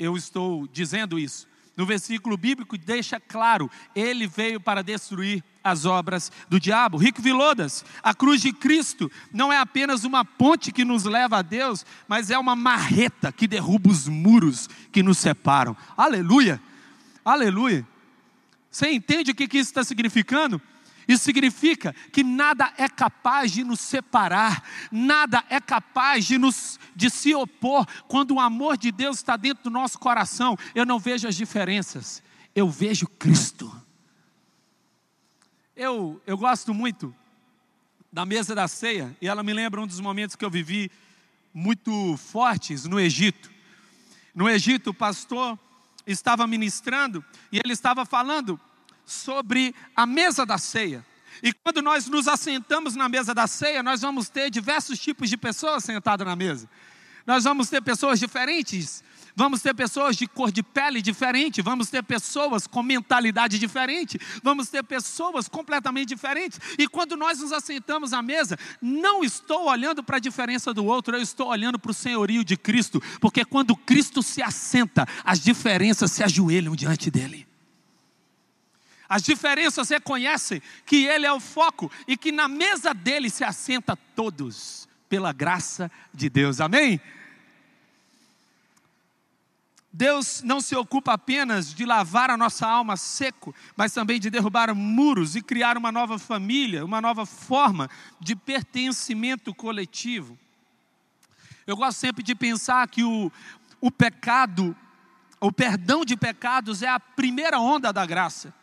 eu 0.00 0.16
estou 0.16 0.66
dizendo 0.66 1.18
isso. 1.18 1.46
No 1.76 1.86
versículo 1.86 2.36
bíblico 2.36 2.76
deixa 2.76 3.20
claro, 3.20 3.70
ele 3.94 4.26
veio 4.26 4.60
para 4.60 4.82
destruir 4.82 5.44
as 5.62 5.84
obras 5.84 6.32
do 6.48 6.58
diabo. 6.58 6.98
Rick 6.98 7.20
Vilodas, 7.20 7.84
a 8.02 8.12
cruz 8.14 8.40
de 8.40 8.52
Cristo 8.52 9.10
não 9.32 9.52
é 9.52 9.58
apenas 9.58 10.04
uma 10.04 10.24
ponte 10.24 10.72
que 10.72 10.84
nos 10.84 11.04
leva 11.04 11.38
a 11.38 11.42
Deus, 11.42 11.86
mas 12.08 12.30
é 12.30 12.38
uma 12.38 12.56
marreta 12.56 13.30
que 13.30 13.46
derruba 13.46 13.90
os 13.90 14.08
muros 14.08 14.68
que 14.90 15.02
nos 15.02 15.18
separam. 15.18 15.76
Aleluia! 15.96 16.60
Aleluia! 17.24 17.86
Você 18.70 18.90
entende 18.90 19.30
o 19.30 19.34
que 19.34 19.44
isso 19.44 19.70
está 19.70 19.84
significando? 19.84 20.60
Isso 21.10 21.24
significa 21.24 21.92
que 22.12 22.22
nada 22.22 22.72
é 22.78 22.88
capaz 22.88 23.50
de 23.50 23.64
nos 23.64 23.80
separar, 23.80 24.62
nada 24.92 25.44
é 25.48 25.60
capaz 25.60 26.24
de, 26.24 26.38
nos, 26.38 26.78
de 26.94 27.10
se 27.10 27.34
opor 27.34 27.84
quando 28.06 28.34
o 28.36 28.38
amor 28.38 28.76
de 28.76 28.92
Deus 28.92 29.16
está 29.16 29.36
dentro 29.36 29.64
do 29.64 29.70
nosso 29.70 29.98
coração. 29.98 30.56
Eu 30.72 30.86
não 30.86 31.00
vejo 31.00 31.26
as 31.26 31.34
diferenças, 31.34 32.22
eu 32.54 32.70
vejo 32.70 33.08
Cristo. 33.08 33.74
Eu, 35.74 36.22
eu 36.24 36.38
gosto 36.38 36.72
muito 36.72 37.12
da 38.12 38.24
mesa 38.24 38.54
da 38.54 38.68
ceia, 38.68 39.16
e 39.20 39.26
ela 39.26 39.42
me 39.42 39.52
lembra 39.52 39.80
um 39.80 39.88
dos 39.88 39.98
momentos 39.98 40.36
que 40.36 40.44
eu 40.44 40.50
vivi 40.50 40.92
muito 41.52 42.16
fortes 42.18 42.84
no 42.84 43.00
Egito. 43.00 43.50
No 44.32 44.48
Egito, 44.48 44.90
o 44.90 44.94
pastor 44.94 45.58
estava 46.06 46.46
ministrando 46.46 47.24
e 47.50 47.58
ele 47.58 47.72
estava 47.72 48.06
falando 48.06 48.60
sobre 49.10 49.74
a 49.94 50.06
mesa 50.06 50.46
da 50.46 50.56
ceia. 50.56 51.04
E 51.42 51.52
quando 51.52 51.82
nós 51.82 52.06
nos 52.06 52.28
assentamos 52.28 52.94
na 52.94 53.08
mesa 53.08 53.34
da 53.34 53.46
ceia, 53.46 53.82
nós 53.82 54.02
vamos 54.02 54.28
ter 54.28 54.50
diversos 54.50 54.98
tipos 54.98 55.28
de 55.28 55.36
pessoas 55.36 55.84
sentadas 55.84 56.26
na 56.26 56.36
mesa. 56.36 56.68
Nós 57.26 57.44
vamos 57.44 57.68
ter 57.68 57.82
pessoas 57.82 58.18
diferentes, 58.18 59.02
vamos 59.34 59.62
ter 59.62 59.74
pessoas 59.74 60.16
de 60.16 60.26
cor 60.26 60.50
de 60.50 60.62
pele 60.62 61.02
diferente, 61.02 61.62
vamos 61.62 61.88
ter 61.88 62.02
pessoas 62.02 62.66
com 62.66 62.82
mentalidade 62.82 63.58
diferente, 63.58 64.18
vamos 64.42 64.68
ter 64.68 64.82
pessoas 64.82 65.48
completamente 65.48 66.08
diferentes. 66.08 66.58
E 66.78 66.86
quando 66.88 67.16
nós 67.16 67.38
nos 67.38 67.52
assentamos 67.52 68.12
à 68.12 68.22
mesa, 68.22 68.58
não 68.80 69.24
estou 69.24 69.68
olhando 69.68 70.02
para 70.02 70.16
a 70.16 70.20
diferença 70.20 70.72
do 70.72 70.84
outro, 70.84 71.16
eu 71.16 71.22
estou 71.22 71.48
olhando 71.48 71.78
para 71.78 71.90
o 71.90 71.94
senhorio 71.94 72.44
de 72.44 72.56
Cristo, 72.56 73.02
porque 73.20 73.44
quando 73.44 73.76
Cristo 73.76 74.22
se 74.22 74.42
assenta, 74.42 75.06
as 75.24 75.40
diferenças 75.40 76.12
se 76.12 76.22
ajoelham 76.22 76.76
diante 76.76 77.10
dele. 77.10 77.49
As 79.10 79.22
diferenças 79.24 79.88
reconhecem 79.88 80.62
que 80.86 81.04
Ele 81.04 81.26
é 81.26 81.32
o 81.32 81.40
foco 81.40 81.90
e 82.06 82.16
que 82.16 82.30
na 82.30 82.46
mesa 82.46 82.94
dele 82.94 83.28
se 83.28 83.42
assenta 83.42 83.96
todos, 84.14 84.88
pela 85.08 85.32
graça 85.32 85.90
de 86.14 86.30
Deus. 86.30 86.60
Amém? 86.60 87.00
Deus 89.92 90.44
não 90.44 90.60
se 90.60 90.76
ocupa 90.76 91.14
apenas 91.14 91.74
de 91.74 91.84
lavar 91.84 92.30
a 92.30 92.36
nossa 92.36 92.64
alma 92.68 92.96
seco, 92.96 93.52
mas 93.76 93.92
também 93.92 94.20
de 94.20 94.30
derrubar 94.30 94.72
muros 94.72 95.34
e 95.34 95.42
criar 95.42 95.76
uma 95.76 95.90
nova 95.90 96.16
família, 96.16 96.84
uma 96.84 97.00
nova 97.00 97.26
forma 97.26 97.90
de 98.20 98.36
pertencimento 98.36 99.52
coletivo. 99.52 100.38
Eu 101.66 101.76
gosto 101.76 101.98
sempre 101.98 102.22
de 102.22 102.36
pensar 102.36 102.88
que 102.88 103.02
o, 103.02 103.32
o 103.80 103.90
pecado, 103.90 104.76
o 105.40 105.50
perdão 105.50 106.04
de 106.04 106.16
pecados 106.16 106.80
é 106.80 106.88
a 106.88 107.00
primeira 107.00 107.58
onda 107.58 107.92
da 107.92 108.06
graça. 108.06 108.59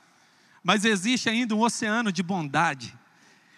Mas 0.64 0.86
existe 0.86 1.30
ainda 1.30 1.56
um 1.56 1.62
oceano 1.62 2.12
de 2.12 2.22
bondade. 2.24 2.98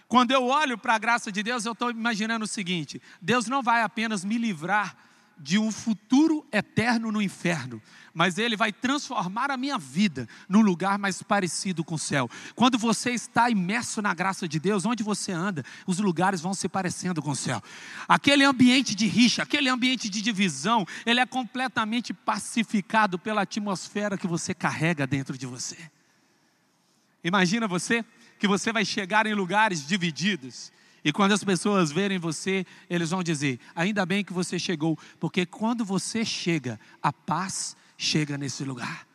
Quando 0.07 0.31
eu 0.31 0.45
olho 0.45 0.77
para 0.77 0.95
a 0.95 0.99
graça 0.99 1.31
de 1.31 1.43
Deus, 1.43 1.65
eu 1.65 1.73
estou 1.73 1.91
imaginando 1.91 2.45
o 2.45 2.47
seguinte: 2.47 3.01
Deus 3.21 3.45
não 3.45 3.61
vai 3.61 3.83
apenas 3.83 4.25
me 4.25 4.37
livrar 4.37 4.95
de 5.39 5.57
um 5.57 5.71
futuro 5.71 6.45
eterno 6.51 7.11
no 7.11 7.21
inferno, 7.21 7.81
mas 8.13 8.37
Ele 8.37 8.57
vai 8.57 8.73
transformar 8.73 9.49
a 9.49 9.55
minha 9.55 9.77
vida 9.77 10.27
num 10.49 10.61
lugar 10.61 10.99
mais 10.99 11.21
parecido 11.23 11.83
com 11.83 11.95
o 11.95 11.99
céu. 11.99 12.29
Quando 12.55 12.77
você 12.77 13.11
está 13.11 13.49
imerso 13.49 14.01
na 14.01 14.13
graça 14.13 14.47
de 14.47 14.59
Deus, 14.59 14.85
onde 14.85 15.01
você 15.01 15.31
anda, 15.31 15.63
os 15.87 15.99
lugares 15.99 16.41
vão 16.41 16.53
se 16.53 16.67
parecendo 16.67 17.21
com 17.21 17.31
o 17.31 17.35
céu. 17.35 17.61
Aquele 18.07 18.43
ambiente 18.43 18.93
de 18.93 19.07
rixa, 19.07 19.43
aquele 19.43 19.69
ambiente 19.69 20.09
de 20.09 20.21
divisão, 20.21 20.85
ele 21.05 21.21
é 21.21 21.25
completamente 21.25 22.13
pacificado 22.13 23.17
pela 23.17 23.43
atmosfera 23.43 24.17
que 24.17 24.27
você 24.27 24.53
carrega 24.53 25.07
dentro 25.07 25.37
de 25.37 25.45
você. 25.45 25.77
Imagina 27.23 27.67
você 27.67 28.03
que 28.37 28.47
você 28.47 28.71
vai 28.71 28.85
chegar 28.85 29.25
em 29.27 29.33
lugares 29.33 29.85
divididos 29.85 30.71
e 31.03 31.13
quando 31.13 31.31
as 31.31 31.43
pessoas 31.43 31.91
verem 31.91 32.17
você, 32.17 32.65
eles 32.89 33.09
vão 33.09 33.23
dizer: 33.23 33.59
ainda 33.75 34.05
bem 34.05 34.23
que 34.23 34.33
você 34.33 34.59
chegou, 34.59 34.97
porque 35.19 35.45
quando 35.45 35.85
você 35.85 36.25
chega, 36.25 36.79
a 37.01 37.11
paz 37.11 37.75
chega 37.97 38.37
nesse 38.37 38.63
lugar. 38.63 39.07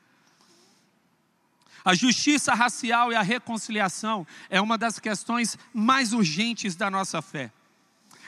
A 1.84 1.94
justiça 1.94 2.54
racial 2.54 3.12
e 3.12 3.14
a 3.14 3.20
reconciliação 3.20 4.26
é 4.49 4.58
uma 4.58 4.78
das 4.78 4.99
questões 4.99 5.58
mais 5.75 6.14
urgentes 6.14 6.75
da 6.75 6.90
nossa 6.90 7.20
fé. 7.20 7.52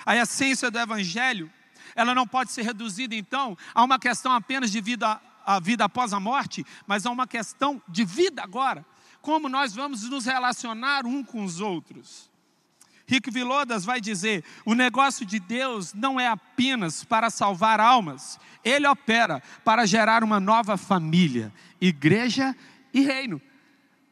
A 0.05 0.15
essência 0.15 0.71
do 0.71 0.79
evangelho, 0.79 1.51
ela 1.95 2.15
não 2.15 2.27
pode 2.27 2.53
ser 2.53 2.63
reduzida 2.63 3.15
então 3.15 3.57
a 3.75 3.83
uma 3.83 3.99
questão 3.99 4.33
apenas 4.33 4.71
de 4.71 4.81
vida 4.81 5.21
a 5.47 5.61
vida 5.61 5.85
após 5.85 6.13
a 6.13 6.19
morte, 6.19 6.67
mas 6.89 7.07
a 7.07 7.11
uma 7.11 7.25
questão 7.25 7.81
de 7.89 8.05
vida 8.05 8.43
agora. 8.43 8.85
Como 9.27 9.49
nós 9.49 9.75
vamos 9.75 10.09
nos 10.09 10.25
relacionar 10.25 11.05
um 11.05 11.25
com 11.25 11.43
os 11.43 11.61
outros? 11.61 12.31
Rick 13.09 13.29
Vilodas 13.29 13.85
vai 13.85 14.01
dizer: 14.01 14.45
o 14.65 14.73
negócio 14.73 15.27
de 15.27 15.41
Deus 15.41 15.93
não 15.93 16.21
é 16.21 16.29
apenas 16.29 17.03
para 17.03 17.29
salvar 17.29 17.81
almas, 17.81 18.39
ele 18.63 18.87
opera 18.87 19.43
para 19.65 19.85
gerar 19.85 20.23
uma 20.23 20.39
nova 20.39 20.77
família, 20.77 21.53
igreja 21.81 22.55
e 22.95 23.01
reino. 23.01 23.43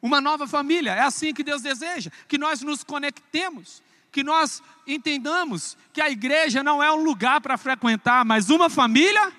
Uma 0.03 0.21
nova 0.21 0.49
família, 0.49 0.91
é 0.91 1.03
assim 1.03 1.33
que 1.33 1.45
Deus 1.45 1.63
deseja, 1.63 2.11
que 2.27 2.37
nós 2.37 2.61
nos 2.63 2.83
conectemos, 2.83 3.85
que 4.11 4.25
nós 4.25 4.61
entendamos 4.85 5.77
que 5.93 6.01
a 6.01 6.11
igreja 6.11 6.61
não 6.61 6.83
é 6.83 6.91
um 6.91 7.05
lugar 7.05 7.41
para 7.41 7.57
frequentar, 7.57 8.25
mas 8.25 8.51
uma 8.51 8.69
família. 8.69 9.33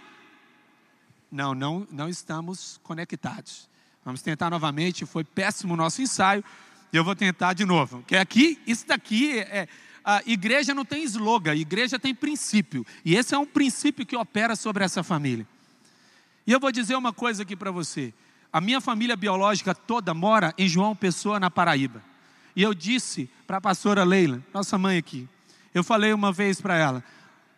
Não, 1.29 1.53
não, 1.53 1.86
não 1.91 2.08
estamos 2.08 2.79
conectados. 2.82 3.67
Vamos 4.06 4.22
tentar 4.22 4.52
novamente, 4.52 5.04
foi 5.04 5.24
péssimo 5.24 5.74
o 5.74 5.78
nosso 5.78 6.00
ensaio, 6.00 6.44
eu 6.94 7.04
vou 7.04 7.16
tentar 7.16 7.54
de 7.54 7.66
novo. 7.66 8.04
Que 8.06 8.16
aqui, 8.16 8.62
isso 8.68 8.88
daqui 8.88 9.40
é. 9.40 9.68
A 10.08 10.22
igreja 10.28 10.76
não 10.76 10.86
tem 10.86 11.04
slogan, 11.04 11.52
a 11.52 11.56
igreja 11.56 11.98
tem 11.98 12.14
princípio. 12.14 12.86
E 13.04 13.16
esse 13.16 13.34
é 13.34 13.38
um 13.40 13.46
princípio 13.48 14.06
que 14.06 14.16
opera 14.16 14.56
sobre 14.56 14.84
essa 14.84 15.02
família. 15.02 15.48
E 16.46 16.52
eu 16.52 16.60
vou 16.60 16.72
dizer 16.72 16.96
uma 16.96 17.12
coisa 17.12 17.42
aqui 17.42 17.56
para 17.56 17.72
você. 17.72 18.14
A 18.54 18.62
minha 18.62 18.80
família 18.80 19.16
biológica 19.16 19.74
toda 19.74 20.14
mora 20.14 20.54
em 20.60 20.68
João 20.68 20.96
Pessoa, 20.96 21.40
na 21.40 21.50
Paraíba. 21.50 22.04
E 22.56 22.62
eu 22.62 22.76
disse 22.76 23.28
para 23.48 23.58
a 23.58 23.62
pastora 23.62 24.04
Leila, 24.04 24.44
nossa 24.54 24.78
mãe 24.78 25.00
aqui, 25.00 25.28
eu 25.74 25.84
falei 25.84 26.14
uma 26.14 26.32
vez 26.32 26.62
para 26.62 26.78
ela: 26.78 27.04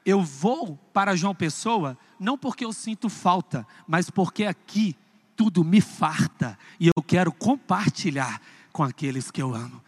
eu 0.06 0.24
vou 0.24 0.80
para 0.94 1.18
João 1.18 1.36
Pessoa 1.36 1.98
não 2.18 2.38
porque 2.38 2.64
eu 2.64 2.72
sinto 2.72 3.10
falta, 3.10 3.68
mas 3.86 4.10
porque 4.10 4.46
aqui 4.46 4.96
tudo 5.38 5.64
me 5.64 5.80
farta 5.80 6.58
e 6.80 6.88
eu 6.88 7.04
quero 7.04 7.32
compartilhar 7.32 8.42
com 8.74 8.84
aqueles 8.84 9.32
que 9.32 9.42
eu 9.42 9.54
amo. 9.56 9.82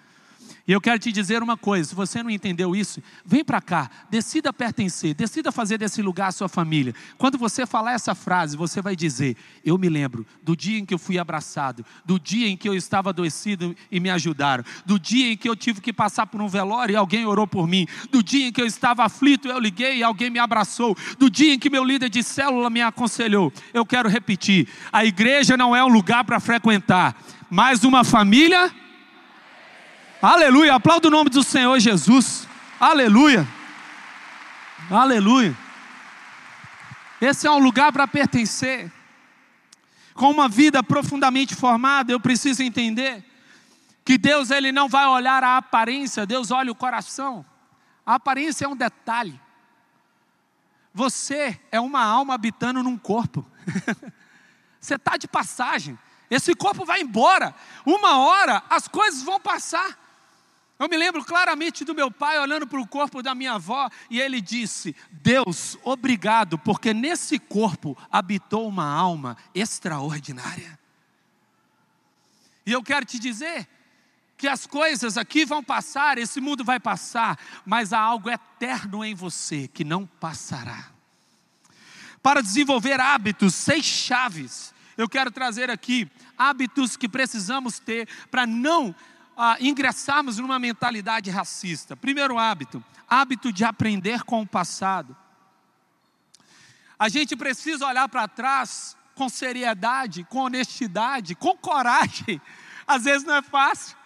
E 0.70 0.72
eu 0.72 0.80
quero 0.80 1.00
te 1.00 1.12
dizer 1.12 1.42
uma 1.42 1.58
coisa: 1.58 1.90
se 1.90 1.96
você 1.96 2.22
não 2.22 2.30
entendeu 2.30 2.76
isso, 2.76 3.02
vem 3.26 3.44
para 3.44 3.60
cá, 3.60 3.90
decida 4.08 4.54
pertencer, 4.54 5.16
decida 5.16 5.52
fazer 5.52 5.80
desse 5.80 6.00
lugar 6.00 6.28
a 6.28 6.32
sua 6.32 6.48
família. 6.48 6.94
Quando 7.18 7.40
você 7.40 7.66
falar 7.66 7.94
essa 7.94 8.14
frase, 8.14 8.56
você 8.56 8.80
vai 8.80 8.96
dizer: 8.96 9.36
Eu 9.66 9.80
me 9.80 9.90
lembro 9.90 10.28
do 10.44 10.56
dia 10.56 10.78
em 10.78 10.86
que 10.86 10.94
eu 10.94 11.00
fui 11.00 11.18
abraçado, 11.18 11.84
do 12.06 12.20
dia 12.20 12.48
em 12.48 12.56
que 12.56 12.70
eu 12.70 12.76
estava 12.76 13.10
adoecido 13.10 13.76
e 13.90 14.00
me 14.00 14.12
ajudaram, 14.12 14.64
do 14.86 15.00
dia 15.00 15.32
em 15.32 15.36
que 15.36 15.50
eu 15.50 15.56
tive 15.56 15.82
que 15.82 15.92
passar 15.92 16.28
por 16.28 16.40
um 16.40 16.48
velório 16.48 16.94
e 16.94 16.96
alguém 16.96 17.26
orou 17.26 17.48
por 17.48 17.68
mim, 17.68 17.88
do 18.12 18.22
dia 18.22 18.46
em 18.50 18.52
que 18.52 18.62
eu 18.62 18.68
estava 18.68 19.04
aflito 19.04 19.48
e 19.48 19.52
eu 19.52 19.58
liguei 19.58 19.98
e 19.98 20.04
alguém 20.04 20.30
me 20.30 20.38
abraçou, 20.38 20.96
do 21.18 21.32
dia 21.32 21.52
em 21.52 21.58
que 21.58 21.72
meu 21.72 21.84
líder 21.84 22.12
de 22.12 22.22
célula 22.22 22.70
me 22.70 22.84
aconselhou. 22.84 23.52
Eu 23.74 23.88
quero 23.88 24.08
repetir: 24.08 24.68
a 24.94 25.04
igreja 25.04 25.58
não 25.58 25.76
é 25.76 25.84
um 25.84 25.90
lugar 25.90 26.24
para 26.24 26.40
frequentar, 26.40 27.20
mas 27.50 27.84
uma 27.84 28.04
família 28.04 28.72
Aleluia. 30.22 30.76
Aplauda 30.76 31.08
o 31.08 31.12
nome 31.12 31.30
do 31.30 31.42
Senhor 31.42 31.80
Jesus. 31.80 32.46
Aleluia. 32.78 33.48
Aleluia. 34.92 35.58
Esse 37.22 37.48
é 37.48 37.52
um 37.52 37.60
lugar 37.60 37.94
para 37.94 38.06
pertencer. 38.06 38.92
Com 40.14 40.30
uma 40.30 40.50
vida 40.50 40.84
profundamente 40.84 41.56
formada, 41.56 42.12
eu 42.12 42.20
preciso 42.20 42.62
entender 42.62 43.24
que 44.04 44.18
Deus 44.18 44.52
ele 44.52 44.74
não 44.74 44.90
vai 44.90 45.06
olhar 45.08 45.42
a 45.42 45.56
aparência, 45.56 46.26
Deus 46.26 46.52
olha 46.52 46.70
o 46.70 46.76
coração. 46.76 47.46
A 48.06 48.16
aparência 48.16 48.66
é 48.66 48.68
um 48.68 48.76
detalhe. 48.76 49.40
Você 50.94 51.58
é 51.72 51.80
uma 51.80 52.04
alma 52.04 52.34
habitando 52.34 52.84
num 52.84 52.98
corpo. 52.98 53.46
Você 54.82 54.96
está 54.96 55.16
de 55.16 55.30
passagem. 55.30 55.98
Esse 56.30 56.54
corpo 56.54 56.84
vai 56.84 57.02
embora. 57.02 57.56
Uma 57.86 58.18
hora 58.18 58.62
as 58.70 58.86
coisas 58.86 59.24
vão 59.24 59.40
passar. 59.40 60.09
Eu 60.80 60.88
me 60.88 60.96
lembro 60.96 61.26
claramente 61.26 61.84
do 61.84 61.94
meu 61.94 62.10
pai 62.10 62.40
olhando 62.40 62.66
para 62.66 62.80
o 62.80 62.88
corpo 62.88 63.22
da 63.22 63.36
minha 63.36 63.56
avó 63.56 63.90
e 64.10 64.22
ele 64.22 64.40
disse: 64.40 64.96
Deus, 65.12 65.78
obrigado, 65.84 66.58
porque 66.58 66.94
nesse 66.94 67.38
corpo 67.38 67.98
habitou 68.10 68.66
uma 68.66 68.86
alma 68.86 69.36
extraordinária. 69.54 70.80
E 72.66 72.72
eu 72.72 72.82
quero 72.82 73.06
te 73.06 73.20
dizer 73.20 73.68
que 74.38 74.48
as 74.48 74.66
coisas 74.66 75.18
aqui 75.18 75.44
vão 75.44 75.62
passar, 75.62 76.18
esse 76.18 76.40
mundo 76.40 76.64
vai 76.64 76.80
passar, 76.80 77.38
mas 77.66 77.92
há 77.92 78.00
algo 78.00 78.30
eterno 78.30 79.04
em 79.04 79.14
você 79.14 79.68
que 79.68 79.84
não 79.84 80.06
passará. 80.06 80.92
Para 82.24 82.42
desenvolver 82.42 83.02
hábitos, 83.02 83.54
seis 83.54 83.84
chaves, 83.84 84.74
eu 84.98 85.10
quero 85.10 85.30
trazer 85.30 85.70
aqui 85.70 86.10
hábitos 86.38 86.96
que 86.96 87.10
precisamos 87.10 87.80
ter 87.80 88.08
para 88.32 88.48
não 88.48 88.96
ah, 89.42 89.56
ingressarmos 89.62 90.38
numa 90.38 90.60
mentalidade 90.60 91.30
racista. 91.30 91.96
Primeiro 91.96 92.38
hábito, 92.38 92.84
hábito 93.08 93.54
de 93.54 93.64
aprender 93.64 94.24
com 94.24 94.42
o 94.42 94.48
passado. 94.48 95.16
A 97.00 97.08
gente 97.08 97.38
precisa 97.38 97.88
olhar 97.88 98.10
para 98.10 98.28
trás 98.28 98.98
com 99.16 99.30
seriedade, 99.30 100.26
com 100.26 100.40
honestidade, 100.40 101.36
com 101.36 101.56
coragem. 101.56 102.42
Às 102.86 103.06
vezes 103.06 103.26
não 103.26 103.36
é 103.36 103.42
fácil. 103.42 103.98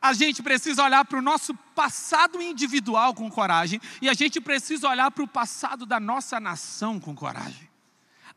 A 0.00 0.12
gente 0.12 0.40
precisa 0.40 0.84
olhar 0.84 1.04
para 1.04 1.18
o 1.18 1.22
nosso 1.22 1.56
passado 1.74 2.40
individual 2.40 3.14
com 3.14 3.28
coragem 3.28 3.80
e 4.00 4.08
a 4.08 4.14
gente 4.14 4.40
precisa 4.40 4.88
olhar 4.88 5.10
para 5.10 5.24
o 5.24 5.28
passado 5.28 5.84
da 5.84 5.98
nossa 5.98 6.38
nação 6.38 7.00
com 7.00 7.16
coragem. 7.16 7.71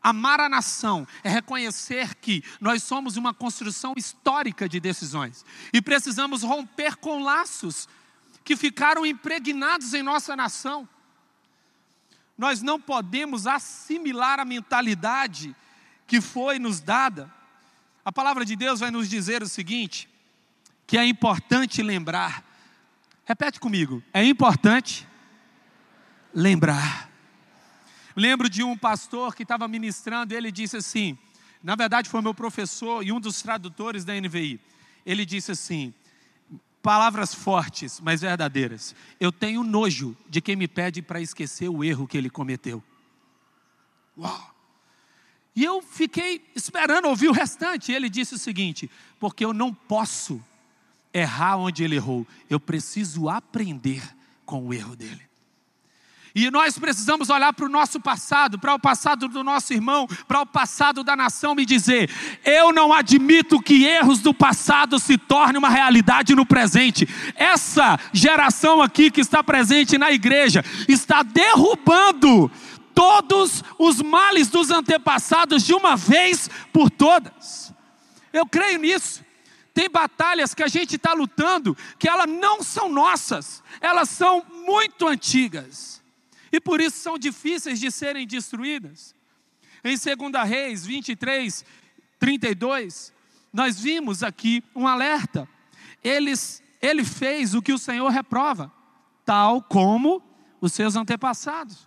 Amar 0.02 0.40
a 0.40 0.48
nação 0.48 1.06
é 1.24 1.28
reconhecer 1.28 2.14
que 2.16 2.42
nós 2.60 2.82
somos 2.82 3.16
uma 3.16 3.34
construção 3.34 3.94
histórica 3.96 4.68
de 4.68 4.78
decisões 4.78 5.44
e 5.72 5.82
precisamos 5.82 6.42
romper 6.42 6.96
com 6.96 7.22
laços 7.22 7.88
que 8.44 8.56
ficaram 8.56 9.04
impregnados 9.04 9.94
em 9.94 10.02
nossa 10.02 10.36
nação. 10.36 10.88
Nós 12.38 12.62
não 12.62 12.80
podemos 12.80 13.46
assimilar 13.46 14.38
a 14.38 14.44
mentalidade 14.44 15.54
que 16.06 16.20
foi 16.20 16.58
nos 16.58 16.80
dada. 16.80 17.32
A 18.04 18.12
palavra 18.12 18.44
de 18.44 18.54
Deus 18.54 18.80
vai 18.80 18.90
nos 18.90 19.08
dizer 19.08 19.42
o 19.42 19.48
seguinte: 19.48 20.08
que 20.86 20.96
é 20.96 21.04
importante 21.04 21.82
lembrar. 21.82 22.44
Repete 23.24 23.58
comigo: 23.58 24.02
é 24.12 24.22
importante 24.24 25.08
lembrar 26.32 27.05
Lembro 28.16 28.48
de 28.48 28.62
um 28.62 28.76
pastor 28.76 29.34
que 29.34 29.42
estava 29.42 29.68
ministrando, 29.68 30.34
ele 30.34 30.50
disse 30.50 30.78
assim: 30.78 31.18
na 31.62 31.76
verdade 31.76 32.08
foi 32.08 32.22
meu 32.22 32.32
professor 32.32 33.04
e 33.04 33.12
um 33.12 33.20
dos 33.20 33.42
tradutores 33.42 34.04
da 34.04 34.18
NVI. 34.18 34.58
Ele 35.04 35.26
disse 35.26 35.52
assim: 35.52 35.92
palavras 36.82 37.34
fortes, 37.34 38.00
mas 38.00 38.22
verdadeiras. 38.22 38.94
Eu 39.20 39.30
tenho 39.30 39.62
nojo 39.62 40.16
de 40.28 40.40
quem 40.40 40.56
me 40.56 40.66
pede 40.66 41.02
para 41.02 41.20
esquecer 41.20 41.68
o 41.68 41.84
erro 41.84 42.06
que 42.06 42.16
ele 42.16 42.30
cometeu. 42.30 42.82
Uau! 44.16 44.54
E 45.54 45.64
eu 45.64 45.82
fiquei 45.82 46.44
esperando 46.54 47.08
ouvir 47.08 47.28
o 47.28 47.32
restante. 47.32 47.92
Ele 47.92 48.08
disse 48.08 48.34
o 48.34 48.38
seguinte: 48.38 48.90
porque 49.20 49.44
eu 49.44 49.52
não 49.52 49.74
posso 49.74 50.42
errar 51.12 51.56
onde 51.56 51.82
ele 51.82 51.96
errou, 51.96 52.26
eu 52.48 52.60
preciso 52.60 53.28
aprender 53.28 54.02
com 54.44 54.66
o 54.66 54.72
erro 54.72 54.94
dele. 54.94 55.25
E 56.38 56.50
nós 56.50 56.78
precisamos 56.78 57.30
olhar 57.30 57.50
para 57.54 57.64
o 57.64 57.68
nosso 57.68 57.98
passado, 57.98 58.58
para 58.58 58.74
o 58.74 58.78
passado 58.78 59.26
do 59.26 59.42
nosso 59.42 59.72
irmão, 59.72 60.06
para 60.28 60.42
o 60.42 60.44
passado 60.44 61.02
da 61.02 61.16
nação 61.16 61.58
e 61.58 61.64
dizer: 61.64 62.10
eu 62.44 62.74
não 62.74 62.92
admito 62.92 63.58
que 63.58 63.86
erros 63.86 64.20
do 64.20 64.34
passado 64.34 64.98
se 64.98 65.16
tornem 65.16 65.56
uma 65.56 65.70
realidade 65.70 66.34
no 66.34 66.44
presente. 66.44 67.08
Essa 67.36 67.98
geração 68.12 68.82
aqui 68.82 69.10
que 69.10 69.22
está 69.22 69.42
presente 69.42 69.96
na 69.96 70.12
igreja 70.12 70.62
está 70.86 71.22
derrubando 71.22 72.50
todos 72.94 73.64
os 73.78 74.02
males 74.02 74.48
dos 74.48 74.70
antepassados 74.70 75.64
de 75.64 75.72
uma 75.72 75.96
vez 75.96 76.50
por 76.70 76.90
todas. 76.90 77.72
Eu 78.30 78.44
creio 78.44 78.78
nisso. 78.78 79.24
Tem 79.72 79.88
batalhas 79.88 80.52
que 80.52 80.62
a 80.62 80.68
gente 80.68 80.96
está 80.96 81.14
lutando 81.14 81.74
que 81.98 82.06
elas 82.06 82.28
não 82.28 82.62
são 82.62 82.90
nossas, 82.90 83.62
elas 83.80 84.10
são 84.10 84.44
muito 84.66 85.08
antigas. 85.08 86.04
E 86.52 86.60
por 86.60 86.80
isso 86.80 86.98
são 86.98 87.18
difíceis 87.18 87.80
de 87.80 87.90
serem 87.90 88.26
destruídas. 88.26 89.14
Em 89.84 89.96
2 89.96 90.48
Reis 90.48 90.84
23, 90.86 91.64
32, 92.18 93.12
nós 93.52 93.80
vimos 93.80 94.22
aqui 94.22 94.62
um 94.74 94.86
alerta. 94.86 95.48
Eles, 96.02 96.62
ele 96.80 97.04
fez 97.04 97.54
o 97.54 97.62
que 97.62 97.72
o 97.72 97.78
Senhor 97.78 98.08
reprova, 98.08 98.72
tal 99.24 99.62
como 99.62 100.22
os 100.60 100.72
seus 100.72 100.96
antepassados. 100.96 101.86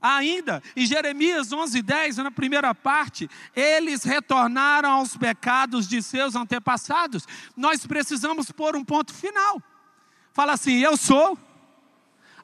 Ainda, 0.00 0.62
em 0.74 0.86
Jeremias 0.86 1.52
11, 1.52 1.82
10, 1.82 2.16
na 2.18 2.30
primeira 2.30 2.74
parte, 2.74 3.28
eles 3.54 4.02
retornaram 4.02 4.92
aos 4.92 5.16
pecados 5.16 5.86
de 5.86 6.02
seus 6.02 6.34
antepassados. 6.34 7.26
Nós 7.54 7.86
precisamos 7.86 8.50
pôr 8.50 8.76
um 8.76 8.84
ponto 8.84 9.12
final. 9.12 9.62
Fala 10.32 10.54
assim: 10.54 10.78
Eu 10.78 10.96
sou 10.96 11.38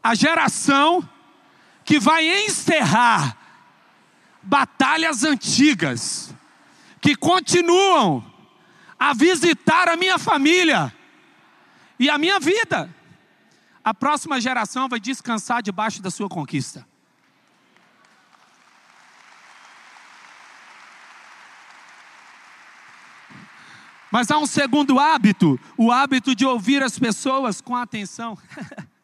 a 0.06 0.14
geração 0.14 1.06
que 1.84 1.98
vai 1.98 2.44
encerrar 2.44 3.36
batalhas 4.40 5.24
antigas, 5.24 6.32
que 7.00 7.16
continuam 7.16 8.24
a 8.96 9.12
visitar 9.12 9.88
a 9.88 9.96
minha 9.96 10.16
família 10.16 10.94
e 11.98 12.08
a 12.08 12.16
minha 12.18 12.38
vida. 12.38 12.88
A 13.82 13.92
próxima 13.92 14.40
geração 14.40 14.88
vai 14.88 15.00
descansar 15.00 15.60
debaixo 15.60 16.00
da 16.00 16.08
sua 16.08 16.28
conquista. 16.28 16.86
Mas 24.08 24.30
há 24.30 24.38
um 24.38 24.46
segundo 24.46 25.00
hábito, 25.00 25.58
o 25.76 25.90
hábito 25.90 26.32
de 26.32 26.46
ouvir 26.46 26.80
as 26.80 26.96
pessoas 26.96 27.60
com 27.60 27.74
atenção. 27.74 28.38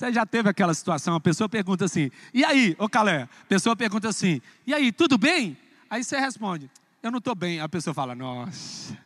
Você 0.00 0.14
já 0.14 0.24
teve 0.24 0.48
aquela 0.48 0.72
situação, 0.72 1.14
a 1.14 1.20
pessoa 1.20 1.46
pergunta 1.46 1.84
assim, 1.84 2.10
e 2.32 2.42
aí, 2.42 2.74
ô 2.78 2.88
Calé? 2.88 3.28
A 3.42 3.44
pessoa 3.46 3.76
pergunta 3.76 4.08
assim, 4.08 4.40
e 4.66 4.72
aí, 4.72 4.90
tudo 4.90 5.18
bem? 5.18 5.58
Aí 5.90 6.02
você 6.02 6.18
responde, 6.18 6.70
eu 7.02 7.10
não 7.10 7.18
estou 7.18 7.34
bem. 7.34 7.60
A 7.60 7.68
pessoa 7.68 7.92
fala, 7.92 8.14
nossa. 8.14 8.96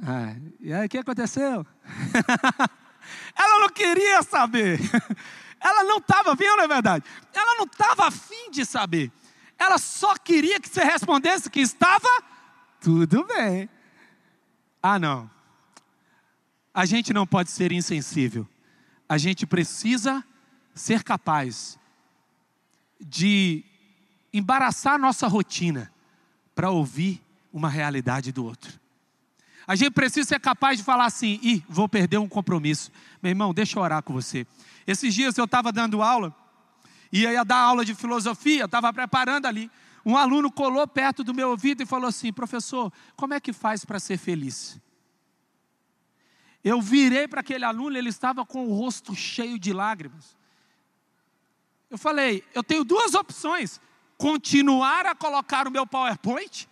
Ah, 0.00 0.36
e 0.60 0.72
aí, 0.72 0.86
o 0.86 0.88
que 0.88 0.98
aconteceu? 0.98 1.66
Ela 3.36 3.58
não 3.58 3.68
queria 3.68 4.22
saber. 4.22 4.78
Ela 5.58 5.82
não 5.82 5.98
estava, 5.98 6.36
viu, 6.36 6.56
não 6.56 6.62
é 6.62 6.68
verdade? 6.68 7.04
Ela 7.34 7.56
não 7.56 7.64
estava 7.64 8.06
afim 8.06 8.48
de 8.52 8.64
saber. 8.64 9.10
Ela 9.58 9.76
só 9.76 10.16
queria 10.16 10.60
que 10.60 10.68
você 10.68 10.84
respondesse 10.84 11.50
que 11.50 11.58
estava 11.58 12.08
tudo 12.80 13.24
bem. 13.24 13.68
Ah, 14.80 15.00
não. 15.00 15.28
A 16.72 16.86
gente 16.86 17.12
não 17.12 17.26
pode 17.26 17.50
ser 17.50 17.72
insensível. 17.72 18.46
A 19.10 19.18
gente 19.18 19.44
precisa 19.44 20.24
ser 20.72 21.02
capaz 21.02 21.76
de 23.00 23.64
embaraçar 24.32 25.00
nossa 25.00 25.26
rotina 25.26 25.92
para 26.54 26.70
ouvir 26.70 27.20
uma 27.52 27.68
realidade 27.68 28.30
do 28.30 28.44
outro. 28.44 28.78
A 29.66 29.74
gente 29.74 29.90
precisa 29.90 30.28
ser 30.28 30.38
capaz 30.38 30.78
de 30.78 30.84
falar 30.84 31.06
assim: 31.06 31.40
ih, 31.42 31.60
vou 31.68 31.88
perder 31.88 32.18
um 32.18 32.28
compromisso. 32.28 32.92
Meu 33.20 33.30
irmão, 33.30 33.52
deixa 33.52 33.80
eu 33.80 33.82
orar 33.82 34.00
com 34.00 34.12
você. 34.12 34.46
Esses 34.86 35.12
dias 35.12 35.36
eu 35.36 35.44
estava 35.44 35.72
dando 35.72 36.04
aula, 36.04 36.32
e 37.12 37.22
ia 37.22 37.44
dar 37.44 37.58
aula 37.58 37.84
de 37.84 37.96
filosofia, 37.96 38.66
estava 38.66 38.92
preparando 38.92 39.46
ali. 39.46 39.68
Um 40.06 40.16
aluno 40.16 40.52
colou 40.52 40.86
perto 40.86 41.24
do 41.24 41.34
meu 41.34 41.50
ouvido 41.50 41.82
e 41.82 41.86
falou 41.86 42.06
assim: 42.06 42.32
professor, 42.32 42.92
como 43.16 43.34
é 43.34 43.40
que 43.40 43.52
faz 43.52 43.84
para 43.84 43.98
ser 43.98 44.18
feliz? 44.18 44.80
Eu 46.62 46.80
virei 46.80 47.26
para 47.26 47.40
aquele 47.40 47.64
aluno, 47.64 47.96
ele 47.96 48.10
estava 48.10 48.44
com 48.44 48.66
o 48.66 48.74
rosto 48.74 49.14
cheio 49.14 49.58
de 49.58 49.72
lágrimas. 49.72 50.36
Eu 51.90 51.98
falei: 51.98 52.44
eu 52.54 52.62
tenho 52.62 52.84
duas 52.84 53.14
opções: 53.14 53.80
continuar 54.18 55.06
a 55.06 55.14
colocar 55.14 55.66
o 55.66 55.70
meu 55.70 55.86
PowerPoint, 55.86 56.68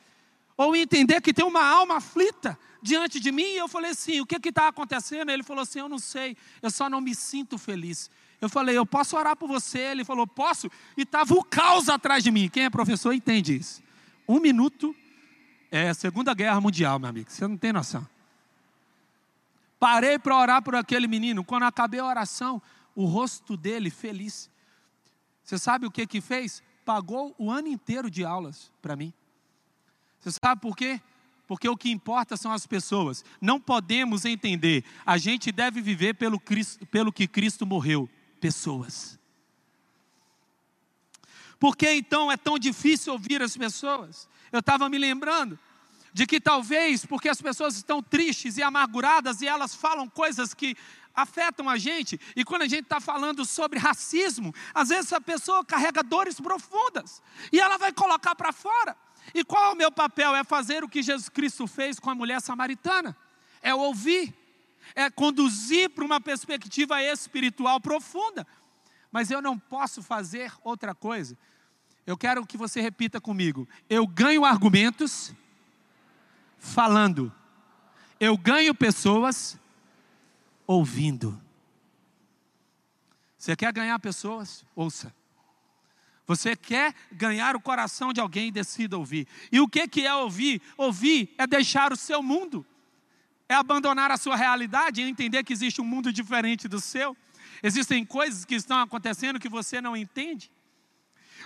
ou 0.56 0.76
entender 0.76 1.20
que 1.20 1.32
tem 1.32 1.44
uma 1.44 1.64
alma 1.64 1.96
aflita 1.96 2.58
diante 2.82 3.18
de 3.18 3.32
mim. 3.32 3.54
E 3.54 3.56
eu 3.56 3.68
falei 3.68 3.92
assim: 3.92 4.20
o 4.20 4.26
que 4.26 4.36
está 4.48 4.68
acontecendo? 4.68 5.30
Ele 5.30 5.42
falou 5.42 5.62
assim: 5.62 5.80
eu 5.80 5.88
não 5.88 5.98
sei, 5.98 6.36
eu 6.60 6.70
só 6.70 6.90
não 6.90 7.00
me 7.00 7.14
sinto 7.14 7.56
feliz. 7.56 8.10
Eu 8.40 8.48
falei, 8.48 8.78
eu 8.78 8.86
posso 8.86 9.16
orar 9.16 9.34
por 9.34 9.48
você? 9.48 9.78
Ele 9.78 10.04
falou, 10.04 10.26
posso. 10.26 10.70
E 10.96 11.02
estava 11.02 11.34
o 11.34 11.42
caos 11.42 11.88
atrás 11.88 12.22
de 12.22 12.30
mim. 12.30 12.48
Quem 12.48 12.64
é 12.64 12.70
professor 12.70 13.12
entende 13.12 13.56
isso. 13.56 13.82
Um 14.28 14.38
minuto 14.38 14.94
é 15.70 15.88
a 15.88 15.94
Segunda 15.94 16.32
Guerra 16.34 16.60
Mundial, 16.60 16.98
meu 16.98 17.08
amigo. 17.08 17.30
Você 17.30 17.46
não 17.48 17.56
tem 17.56 17.72
noção. 17.72 18.06
Parei 19.78 20.18
para 20.18 20.36
orar 20.36 20.62
por 20.62 20.74
aquele 20.74 21.06
menino. 21.06 21.44
Quando 21.44 21.62
acabei 21.64 22.00
a 22.00 22.06
oração, 22.06 22.60
o 22.94 23.04
rosto 23.04 23.56
dele 23.56 23.90
feliz. 23.90 24.50
Você 25.44 25.56
sabe 25.56 25.86
o 25.86 25.90
que 25.90 26.06
que 26.06 26.20
fez? 26.20 26.62
Pagou 26.84 27.34
o 27.38 27.50
ano 27.50 27.68
inteiro 27.68 28.10
de 28.10 28.24
aulas 28.24 28.72
para 28.82 28.96
mim. 28.96 29.12
Você 30.18 30.32
sabe 30.32 30.60
por 30.60 30.76
quê? 30.76 31.00
Porque 31.46 31.68
o 31.68 31.76
que 31.76 31.90
importa 31.90 32.36
são 32.36 32.52
as 32.52 32.66
pessoas. 32.66 33.24
Não 33.40 33.60
podemos 33.60 34.24
entender. 34.24 34.84
A 35.06 35.16
gente 35.16 35.52
deve 35.52 35.80
viver 35.80 36.14
pelo, 36.14 36.38
Cristo, 36.38 36.84
pelo 36.86 37.12
que 37.12 37.26
Cristo 37.26 37.64
morreu 37.64 38.08
pessoas. 38.40 39.18
Por 41.58 41.76
que 41.76 41.90
então 41.92 42.30
é 42.30 42.36
tão 42.36 42.58
difícil 42.58 43.12
ouvir 43.12 43.42
as 43.42 43.56
pessoas? 43.56 44.28
Eu 44.52 44.60
estava 44.60 44.88
me 44.88 44.98
lembrando 44.98 45.58
de 46.12 46.26
que 46.26 46.40
talvez 46.40 47.04
porque 47.04 47.28
as 47.28 47.40
pessoas 47.40 47.76
estão 47.76 48.02
tristes 48.02 48.56
e 48.56 48.62
amarguradas 48.62 49.40
e 49.40 49.46
elas 49.46 49.74
falam 49.74 50.08
coisas 50.08 50.54
que 50.54 50.76
afetam 51.14 51.68
a 51.68 51.76
gente, 51.76 52.20
e 52.36 52.44
quando 52.44 52.62
a 52.62 52.68
gente 52.68 52.84
está 52.84 53.00
falando 53.00 53.44
sobre 53.44 53.78
racismo, 53.78 54.54
às 54.72 54.90
vezes 54.90 55.12
a 55.12 55.20
pessoa 55.20 55.64
carrega 55.64 56.00
dores 56.02 56.40
profundas 56.40 57.20
e 57.52 57.58
ela 57.58 57.76
vai 57.76 57.92
colocar 57.92 58.36
para 58.36 58.52
fora. 58.52 58.96
E 59.34 59.44
qual 59.44 59.70
é 59.70 59.74
o 59.74 59.76
meu 59.76 59.90
papel? 59.90 60.34
É 60.36 60.44
fazer 60.44 60.84
o 60.84 60.88
que 60.88 61.02
Jesus 61.02 61.28
Cristo 61.28 61.66
fez 61.66 61.98
com 61.98 62.08
a 62.08 62.14
mulher 62.14 62.40
samaritana, 62.40 63.16
é 63.60 63.74
ouvir 63.74 64.32
é 64.94 65.10
conduzir 65.10 65.90
para 65.90 66.04
uma 66.04 66.20
perspectiva 66.20 67.02
espiritual 67.02 67.80
profunda. 67.80 68.46
Mas 69.10 69.30
eu 69.30 69.40
não 69.40 69.58
posso 69.58 70.02
fazer 70.02 70.52
outra 70.62 70.94
coisa. 70.94 71.36
Eu 72.06 72.16
quero 72.16 72.46
que 72.46 72.56
você 72.56 72.80
repita 72.80 73.20
comigo. 73.20 73.68
Eu 73.88 74.06
ganho 74.06 74.44
argumentos 74.44 75.32
falando. 76.58 77.32
Eu 78.20 78.36
ganho 78.36 78.74
pessoas 78.74 79.58
ouvindo. 80.66 81.40
Você 83.36 83.54
quer 83.54 83.72
ganhar 83.72 83.98
pessoas? 83.98 84.64
Ouça. 84.74 85.14
Você 86.26 86.54
quer 86.54 86.94
ganhar 87.10 87.56
o 87.56 87.60
coração 87.60 88.12
de 88.12 88.20
alguém? 88.20 88.52
Decida 88.52 88.98
ouvir. 88.98 89.26
E 89.50 89.60
o 89.60 89.68
que 89.68 90.04
é 90.04 90.14
ouvir? 90.14 90.60
Ouvir 90.76 91.34
é 91.38 91.46
deixar 91.46 91.92
o 91.92 91.96
seu 91.96 92.22
mundo 92.22 92.66
é 93.48 93.54
abandonar 93.54 94.10
a 94.10 94.16
sua 94.16 94.36
realidade 94.36 95.00
e 95.00 95.08
entender 95.08 95.42
que 95.42 95.52
existe 95.52 95.80
um 95.80 95.84
mundo 95.84 96.12
diferente 96.12 96.68
do 96.68 96.80
seu. 96.80 97.16
Existem 97.62 98.04
coisas 98.04 98.44
que 98.44 98.54
estão 98.54 98.78
acontecendo 98.78 99.40
que 99.40 99.48
você 99.48 99.80
não 99.80 99.96
entende. 99.96 100.50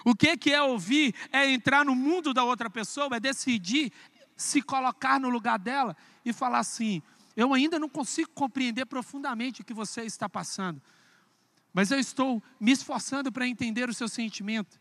O 0.05 0.15
que, 0.15 0.37
que 0.37 0.53
é 0.53 0.61
ouvir? 0.61 1.15
É 1.31 1.49
entrar 1.49 1.85
no 1.85 1.95
mundo 1.95 2.35
da 2.35 2.43
outra 2.43 2.69
pessoa, 2.69 3.17
é 3.17 3.21
decidir 3.21 3.93
se 4.37 4.63
colocar 4.63 5.21
no 5.21 5.29
lugar 5.29 5.59
dela 5.59 5.97
e 6.25 6.33
falar 6.33 6.59
assim: 6.59 7.03
eu 7.37 7.53
ainda 7.55 7.79
não 7.79 7.89
consigo 7.89 8.31
compreender 8.31 8.87
profundamente 8.87 9.63
o 9.63 9.65
que 9.65 9.75
você 9.75 10.03
está 10.03 10.29
passando, 10.29 10.81
mas 11.73 11.91
eu 11.91 11.99
estou 11.99 12.43
me 12.61 12.73
esforçando 12.73 13.33
para 13.33 13.47
entender 13.47 13.89
o 13.89 13.95
seu 13.95 14.09
sentimento. 14.09 14.81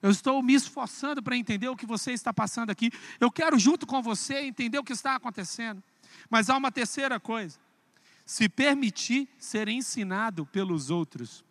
Eu 0.00 0.10
estou 0.10 0.40
me 0.42 0.54
esforçando 0.54 1.20
para 1.20 1.36
entender 1.36 1.68
o 1.68 1.76
que 1.76 1.84
você 1.84 2.12
está 2.12 2.32
passando 2.32 2.70
aqui. 2.70 2.90
Eu 3.18 3.32
quero, 3.32 3.58
junto 3.58 3.84
com 3.84 4.00
você, 4.00 4.42
entender 4.42 4.78
o 4.78 4.84
que 4.84 4.92
está 4.92 5.16
acontecendo. 5.16 5.82
Mas 6.30 6.48
há 6.48 6.56
uma 6.56 6.70
terceira 6.70 7.18
coisa: 7.18 7.58
se 8.24 8.48
permitir 8.48 9.28
ser 9.38 9.68
ensinado 9.68 10.46
pelos 10.46 10.90
outros. 10.90 11.44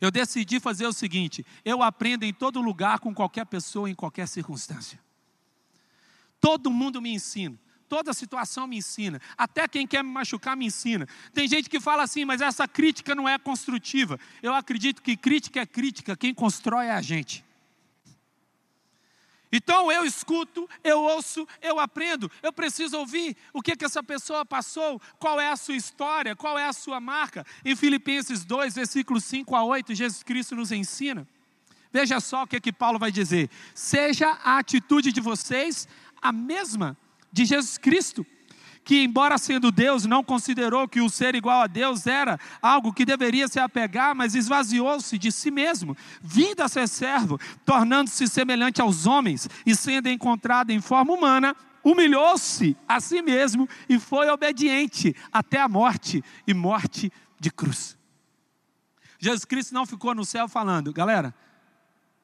Eu 0.00 0.10
decidi 0.10 0.60
fazer 0.60 0.86
o 0.86 0.92
seguinte: 0.92 1.44
eu 1.64 1.82
aprendo 1.82 2.24
em 2.24 2.32
todo 2.32 2.60
lugar, 2.60 3.00
com 3.00 3.12
qualquer 3.12 3.46
pessoa, 3.46 3.90
em 3.90 3.94
qualquer 3.94 4.28
circunstância. 4.28 5.03
Todo 6.44 6.70
mundo 6.70 7.00
me 7.00 7.10
ensina, 7.10 7.58
Toda 7.88 8.12
situação 8.12 8.66
me 8.66 8.76
ensina. 8.76 9.18
Até 9.36 9.66
quem 9.66 9.86
quer 9.86 10.04
me 10.04 10.10
machucar 10.10 10.54
me 10.54 10.66
ensina. 10.66 11.08
Tem 11.32 11.48
gente 11.48 11.70
que 11.70 11.80
fala 11.80 12.02
assim, 12.02 12.26
mas 12.26 12.42
essa 12.42 12.68
crítica 12.68 13.14
não 13.14 13.26
é 13.26 13.38
construtiva. 13.38 14.20
Eu 14.42 14.52
acredito 14.52 15.00
que 15.00 15.16
crítica 15.16 15.60
é 15.60 15.66
crítica, 15.66 16.14
quem 16.14 16.34
constrói 16.34 16.86
é 16.86 16.92
a 16.92 17.00
gente. 17.00 17.42
Então 19.50 19.90
eu 19.90 20.04
escuto, 20.04 20.68
eu 20.82 21.00
ouço, 21.00 21.48
eu 21.62 21.80
aprendo. 21.80 22.30
Eu 22.42 22.52
preciso 22.52 22.98
ouvir 22.98 23.34
o 23.50 23.62
que, 23.62 23.74
que 23.74 23.84
essa 23.86 24.02
pessoa 24.02 24.44
passou, 24.44 25.00
qual 25.18 25.40
é 25.40 25.50
a 25.50 25.56
sua 25.56 25.76
história, 25.76 26.36
qual 26.36 26.58
é 26.58 26.66
a 26.66 26.74
sua 26.74 27.00
marca. 27.00 27.46
Em 27.64 27.74
Filipenses 27.74 28.44
2, 28.44 28.74
versículos 28.74 29.24
5 29.24 29.56
a 29.56 29.64
8, 29.64 29.94
Jesus 29.94 30.22
Cristo 30.22 30.54
nos 30.54 30.72
ensina. 30.72 31.26
Veja 31.94 32.18
só 32.18 32.42
o 32.42 32.46
que, 32.48 32.60
que 32.60 32.72
Paulo 32.72 32.98
vai 32.98 33.12
dizer: 33.12 33.48
seja 33.72 34.28
a 34.42 34.58
atitude 34.58 35.12
de 35.12 35.20
vocês 35.20 35.86
a 36.24 36.32
mesma 36.32 36.96
de 37.30 37.44
Jesus 37.44 37.76
Cristo, 37.76 38.26
que, 38.82 39.02
embora 39.02 39.36
sendo 39.36 39.70
Deus, 39.70 40.06
não 40.06 40.24
considerou 40.24 40.88
que 40.88 41.00
o 41.00 41.10
ser 41.10 41.34
igual 41.34 41.60
a 41.60 41.66
Deus 41.66 42.06
era 42.06 42.40
algo 42.62 42.94
que 42.94 43.04
deveria 43.04 43.46
se 43.46 43.60
apegar, 43.60 44.14
mas 44.14 44.34
esvaziou-se 44.34 45.18
de 45.18 45.30
si 45.30 45.50
mesmo, 45.50 45.94
vindo 46.22 46.62
a 46.62 46.68
ser 46.68 46.88
servo, 46.88 47.38
tornando-se 47.64 48.26
semelhante 48.26 48.80
aos 48.80 49.06
homens 49.06 49.48
e 49.66 49.76
sendo 49.76 50.08
encontrado 50.08 50.70
em 50.70 50.80
forma 50.80 51.12
humana, 51.12 51.54
humilhou-se 51.82 52.74
a 52.88 53.00
si 53.00 53.20
mesmo 53.20 53.68
e 53.86 53.98
foi 53.98 54.28
obediente 54.30 55.14
até 55.30 55.60
a 55.60 55.68
morte 55.68 56.24
e 56.46 56.54
morte 56.54 57.12
de 57.38 57.50
cruz. 57.50 57.98
Jesus 59.18 59.44
Cristo 59.44 59.74
não 59.74 59.84
ficou 59.84 60.14
no 60.14 60.24
céu 60.24 60.48
falando, 60.48 60.92
galera, 60.92 61.34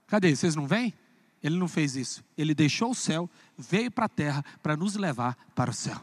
cadê? 0.06 0.34
Vocês 0.34 0.56
não 0.56 0.66
vêm? 0.66 0.94
Ele 1.42 1.56
não 1.56 1.68
fez 1.68 1.96
isso. 1.96 2.22
Ele 2.36 2.54
deixou 2.54 2.90
o 2.90 2.94
céu, 2.94 3.28
veio 3.56 3.90
para 3.90 4.06
a 4.06 4.08
terra 4.08 4.44
para 4.62 4.76
nos 4.76 4.94
levar 4.96 5.36
para 5.54 5.70
o 5.70 5.74
céu. 5.74 6.00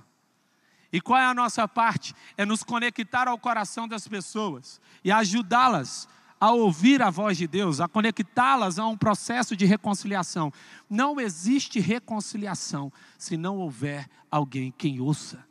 E 0.91 1.01
qual 1.01 1.19
é 1.19 1.25
a 1.25 1.33
nossa 1.33 1.67
parte? 1.67 2.15
É 2.37 2.45
nos 2.45 2.63
conectar 2.63 3.27
ao 3.27 3.37
coração 3.37 3.87
das 3.87 4.07
pessoas 4.07 4.79
e 5.03 5.11
ajudá-las 5.11 6.07
a 6.39 6.51
ouvir 6.51 7.01
a 7.01 7.09
voz 7.09 7.37
de 7.37 7.47
Deus, 7.47 7.79
a 7.81 7.87
conectá-las 7.87 8.77
a 8.79 8.85
um 8.85 8.97
processo 8.97 9.55
de 9.55 9.65
reconciliação. 9.65 10.51
Não 10.89 11.19
existe 11.19 11.79
reconciliação 11.79 12.91
se 13.17 13.35
não 13.35 13.57
houver 13.57 14.07
alguém 14.29 14.71
quem 14.71 14.99
ouça. 14.99 15.45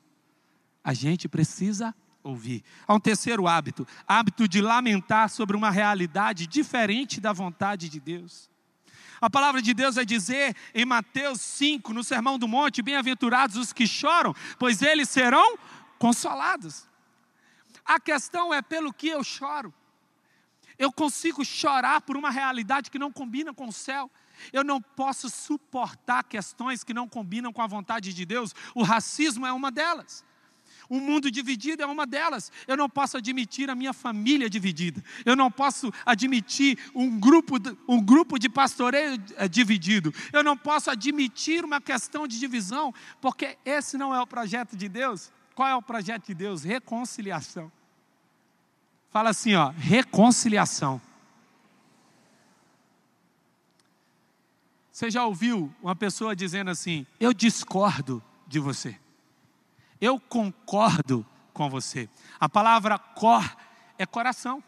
A 0.82 0.94
gente 0.94 1.28
precisa 1.28 1.94
ouvir. 2.22 2.62
Há 2.86 2.94
um 2.94 3.00
terceiro 3.00 3.46
hábito, 3.46 3.86
hábito 4.06 4.48
de 4.48 4.60
lamentar 4.60 5.28
sobre 5.28 5.56
uma 5.56 5.70
realidade 5.70 6.46
diferente 6.46 7.20
da 7.20 7.32
vontade 7.32 7.88
de 7.88 8.00
Deus. 8.00 8.48
A 9.20 9.30
palavra 9.30 9.62
de 9.62 9.72
Deus 9.72 9.94
vai 9.94 10.04
dizer 10.04 10.54
em 10.74 10.84
Mateus 10.84 11.40
5, 11.40 11.92
no 11.92 12.04
Sermão 12.04 12.38
do 12.38 12.46
Monte: 12.46 12.82
Bem-aventurados 12.82 13.56
os 13.56 13.72
que 13.72 13.86
choram, 13.86 14.34
pois 14.58 14.82
eles 14.82 15.08
serão 15.08 15.58
consolados. 15.98 16.86
A 17.84 18.00
questão 18.00 18.52
é 18.52 18.60
pelo 18.60 18.92
que 18.92 19.08
eu 19.08 19.22
choro. 19.22 19.72
Eu 20.78 20.92
consigo 20.92 21.44
chorar 21.44 22.02
por 22.02 22.16
uma 22.16 22.30
realidade 22.30 22.90
que 22.90 22.98
não 22.98 23.10
combina 23.10 23.54
com 23.54 23.68
o 23.68 23.72
céu. 23.72 24.10
Eu 24.52 24.62
não 24.62 24.82
posso 24.82 25.30
suportar 25.30 26.24
questões 26.24 26.84
que 26.84 26.92
não 26.92 27.08
combinam 27.08 27.52
com 27.52 27.62
a 27.62 27.66
vontade 27.66 28.12
de 28.12 28.26
Deus. 28.26 28.54
O 28.74 28.82
racismo 28.82 29.46
é 29.46 29.52
uma 29.52 29.70
delas. 29.70 30.24
Um 30.88 31.00
mundo 31.00 31.30
dividido 31.30 31.82
é 31.82 31.86
uma 31.86 32.06
delas. 32.06 32.52
Eu 32.66 32.76
não 32.76 32.88
posso 32.88 33.16
admitir 33.16 33.68
a 33.70 33.74
minha 33.74 33.92
família 33.92 34.48
dividida. 34.48 35.02
Eu 35.24 35.34
não 35.34 35.50
posso 35.50 35.92
admitir 36.04 36.78
um 36.94 37.18
grupo, 37.18 37.56
um 37.88 38.02
grupo 38.02 38.38
de 38.38 38.48
pastoreio 38.48 39.20
eh, 39.36 39.48
dividido. 39.48 40.12
Eu 40.32 40.42
não 40.42 40.56
posso 40.56 40.90
admitir 40.90 41.64
uma 41.64 41.80
questão 41.80 42.26
de 42.26 42.38
divisão, 42.38 42.94
porque 43.20 43.58
esse 43.64 43.98
não 43.98 44.14
é 44.14 44.20
o 44.20 44.26
projeto 44.26 44.76
de 44.76 44.88
Deus. 44.88 45.32
Qual 45.54 45.68
é 45.68 45.74
o 45.74 45.82
projeto 45.82 46.26
de 46.26 46.34
Deus? 46.34 46.62
Reconciliação. 46.62 47.72
Fala 49.10 49.30
assim, 49.30 49.54
ó, 49.54 49.70
reconciliação. 49.70 51.00
Você 54.96 55.10
já 55.10 55.26
ouviu 55.26 55.70
uma 55.82 55.94
pessoa 55.94 56.34
dizendo 56.34 56.70
assim: 56.70 57.06
Eu 57.20 57.34
discordo 57.34 58.22
de 58.46 58.58
você. 58.58 58.98
Eu 60.00 60.20
concordo 60.20 61.24
com 61.52 61.70
você. 61.70 62.08
A 62.38 62.48
palavra 62.48 62.98
cor 62.98 63.56
é 63.98 64.04
coração. 64.04 64.62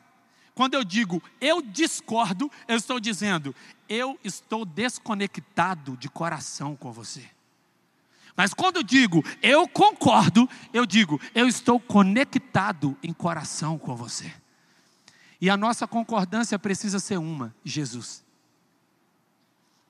Quando 0.54 0.74
eu 0.74 0.82
digo 0.82 1.22
eu 1.40 1.62
discordo, 1.62 2.50
eu 2.66 2.76
estou 2.76 2.98
dizendo 2.98 3.54
eu 3.88 4.18
estou 4.24 4.64
desconectado 4.64 5.96
de 5.96 6.08
coração 6.08 6.74
com 6.74 6.92
você. 6.92 7.28
Mas 8.36 8.52
quando 8.54 8.76
eu 8.76 8.82
digo 8.82 9.24
eu 9.42 9.68
concordo, 9.68 10.48
eu 10.72 10.84
digo 10.84 11.20
eu 11.34 11.46
estou 11.46 11.78
conectado 11.78 12.96
em 13.02 13.12
coração 13.12 13.78
com 13.78 13.94
você. 13.94 14.32
E 15.40 15.48
a 15.48 15.56
nossa 15.56 15.86
concordância 15.86 16.58
precisa 16.58 16.98
ser 16.98 17.18
uma: 17.18 17.54
Jesus. 17.64 18.24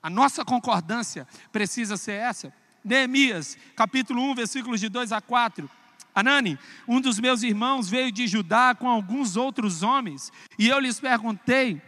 A 0.02 0.10
nossa 0.10 0.44
concordância 0.44 1.26
precisa 1.50 1.96
ser 1.96 2.12
essa. 2.12 2.52
Neemias, 2.88 3.56
capítulo 3.76 4.22
1, 4.30 4.34
versículos 4.34 4.80
de 4.80 4.88
2 4.88 5.12
a 5.12 5.20
4. 5.20 5.70
Anani, 6.14 6.58
um 6.88 7.00
dos 7.00 7.20
meus 7.20 7.42
irmãos 7.42 7.88
veio 7.88 8.10
de 8.10 8.26
Judá 8.26 8.74
com 8.74 8.88
alguns 8.88 9.36
outros 9.36 9.82
homens, 9.82 10.32
e 10.58 10.68
eu 10.68 10.80
lhes 10.80 10.98
perguntei 10.98 11.80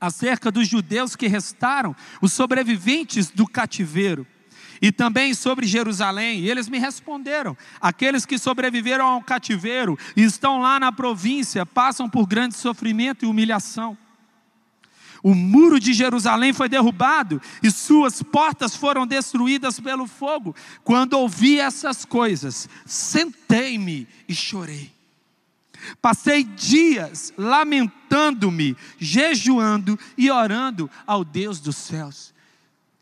acerca 0.00 0.50
dos 0.50 0.66
judeus 0.66 1.14
que 1.14 1.26
restaram, 1.26 1.94
os 2.20 2.32
sobreviventes 2.32 3.30
do 3.30 3.46
cativeiro, 3.46 4.26
e 4.82 4.90
também 4.90 5.32
sobre 5.34 5.66
Jerusalém. 5.66 6.40
E 6.40 6.50
eles 6.50 6.68
me 6.68 6.78
responderam: 6.78 7.56
aqueles 7.80 8.26
que 8.26 8.38
sobreviveram 8.38 9.06
ao 9.06 9.22
cativeiro 9.22 9.98
e 10.16 10.22
estão 10.22 10.60
lá 10.60 10.80
na 10.80 10.90
província 10.90 11.64
passam 11.64 12.08
por 12.08 12.26
grande 12.26 12.54
sofrimento 12.54 13.24
e 13.24 13.28
humilhação. 13.28 13.96
O 15.24 15.34
muro 15.34 15.80
de 15.80 15.94
Jerusalém 15.94 16.52
foi 16.52 16.68
derrubado 16.68 17.40
e 17.62 17.70
suas 17.70 18.22
portas 18.22 18.76
foram 18.76 19.06
destruídas 19.06 19.80
pelo 19.80 20.06
fogo. 20.06 20.54
Quando 20.84 21.14
ouvi 21.14 21.58
essas 21.58 22.04
coisas, 22.04 22.68
sentei-me 22.84 24.06
e 24.28 24.34
chorei. 24.34 24.92
Passei 26.02 26.44
dias 26.44 27.32
lamentando-me, 27.38 28.76
jejuando 28.98 29.98
e 30.18 30.30
orando 30.30 30.90
ao 31.06 31.24
Deus 31.24 31.58
dos 31.58 31.76
céus. 31.76 32.34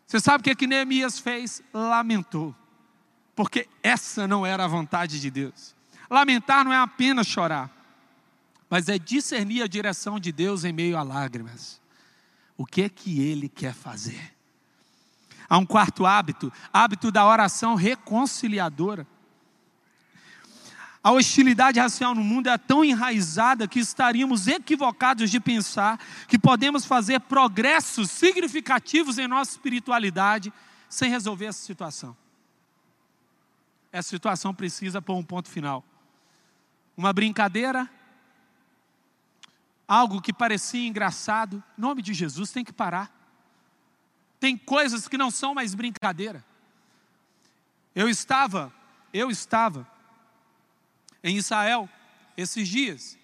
Você 0.06 0.20
sabe 0.20 0.42
o 0.42 0.44
que, 0.44 0.50
é 0.50 0.54
que 0.54 0.68
Neemias 0.68 1.18
fez? 1.18 1.60
Lamentou, 1.74 2.54
porque 3.34 3.66
essa 3.82 4.28
não 4.28 4.46
era 4.46 4.64
a 4.64 4.68
vontade 4.68 5.20
de 5.20 5.28
Deus. 5.28 5.74
Lamentar 6.08 6.64
não 6.64 6.72
é 6.72 6.78
apenas 6.78 7.26
chorar, 7.26 7.68
mas 8.70 8.88
é 8.88 8.96
discernir 8.96 9.62
a 9.62 9.66
direção 9.66 10.20
de 10.20 10.30
Deus 10.30 10.62
em 10.62 10.72
meio 10.72 10.96
a 10.96 11.02
lágrimas 11.02 11.81
o 12.62 12.64
que 12.64 12.82
é 12.82 12.88
que 12.88 13.20
ele 13.20 13.48
quer 13.48 13.74
fazer. 13.74 14.32
Há 15.48 15.58
um 15.58 15.66
quarto 15.66 16.06
hábito, 16.06 16.52
hábito 16.72 17.10
da 17.10 17.26
oração 17.26 17.74
reconciliadora. 17.74 19.04
A 21.02 21.10
hostilidade 21.10 21.80
racial 21.80 22.14
no 22.14 22.22
mundo 22.22 22.48
é 22.48 22.56
tão 22.56 22.84
enraizada 22.84 23.66
que 23.66 23.80
estaríamos 23.80 24.46
equivocados 24.46 25.28
de 25.28 25.40
pensar 25.40 25.98
que 26.28 26.38
podemos 26.38 26.84
fazer 26.84 27.18
progressos 27.18 28.08
significativos 28.12 29.18
em 29.18 29.26
nossa 29.26 29.50
espiritualidade 29.50 30.52
sem 30.88 31.10
resolver 31.10 31.46
essa 31.46 31.66
situação. 31.66 32.16
Essa 33.90 34.10
situação 34.10 34.54
precisa 34.54 35.02
pôr 35.02 35.16
um 35.16 35.24
ponto 35.24 35.50
final. 35.50 35.84
Uma 36.96 37.12
brincadeira 37.12 37.90
algo 39.86 40.20
que 40.20 40.32
parecia 40.32 40.86
engraçado, 40.86 41.62
em 41.76 41.80
nome 41.80 42.02
de 42.02 42.14
Jesus 42.14 42.50
tem 42.50 42.64
que 42.64 42.72
parar. 42.72 43.10
Tem 44.40 44.56
coisas 44.56 45.06
que 45.06 45.16
não 45.16 45.30
são 45.30 45.54
mais 45.54 45.74
brincadeira. 45.74 46.44
Eu 47.94 48.08
estava, 48.08 48.72
eu 49.12 49.30
estava 49.30 49.86
em 51.22 51.36
Israel 51.36 51.88
esses 52.36 52.66
dias 52.68 53.18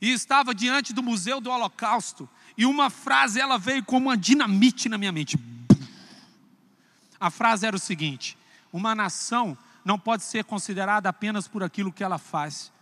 e 0.00 0.12
estava 0.12 0.54
diante 0.54 0.92
do 0.92 1.02
Museu 1.02 1.40
do 1.40 1.50
Holocausto 1.50 2.28
e 2.56 2.64
uma 2.66 2.90
frase 2.90 3.40
ela 3.40 3.58
veio 3.58 3.84
como 3.84 4.08
uma 4.08 4.16
dinamite 4.16 4.88
na 4.88 4.98
minha 4.98 5.12
mente. 5.12 5.38
A 7.18 7.30
frase 7.30 7.66
era 7.66 7.76
o 7.76 7.80
seguinte: 7.80 8.36
uma 8.72 8.94
nação 8.94 9.56
não 9.84 9.98
pode 9.98 10.24
ser 10.24 10.44
considerada 10.44 11.08
apenas 11.08 11.48
por 11.48 11.62
aquilo 11.62 11.92
que 11.92 12.04
ela 12.04 12.18
faz, 12.18 12.72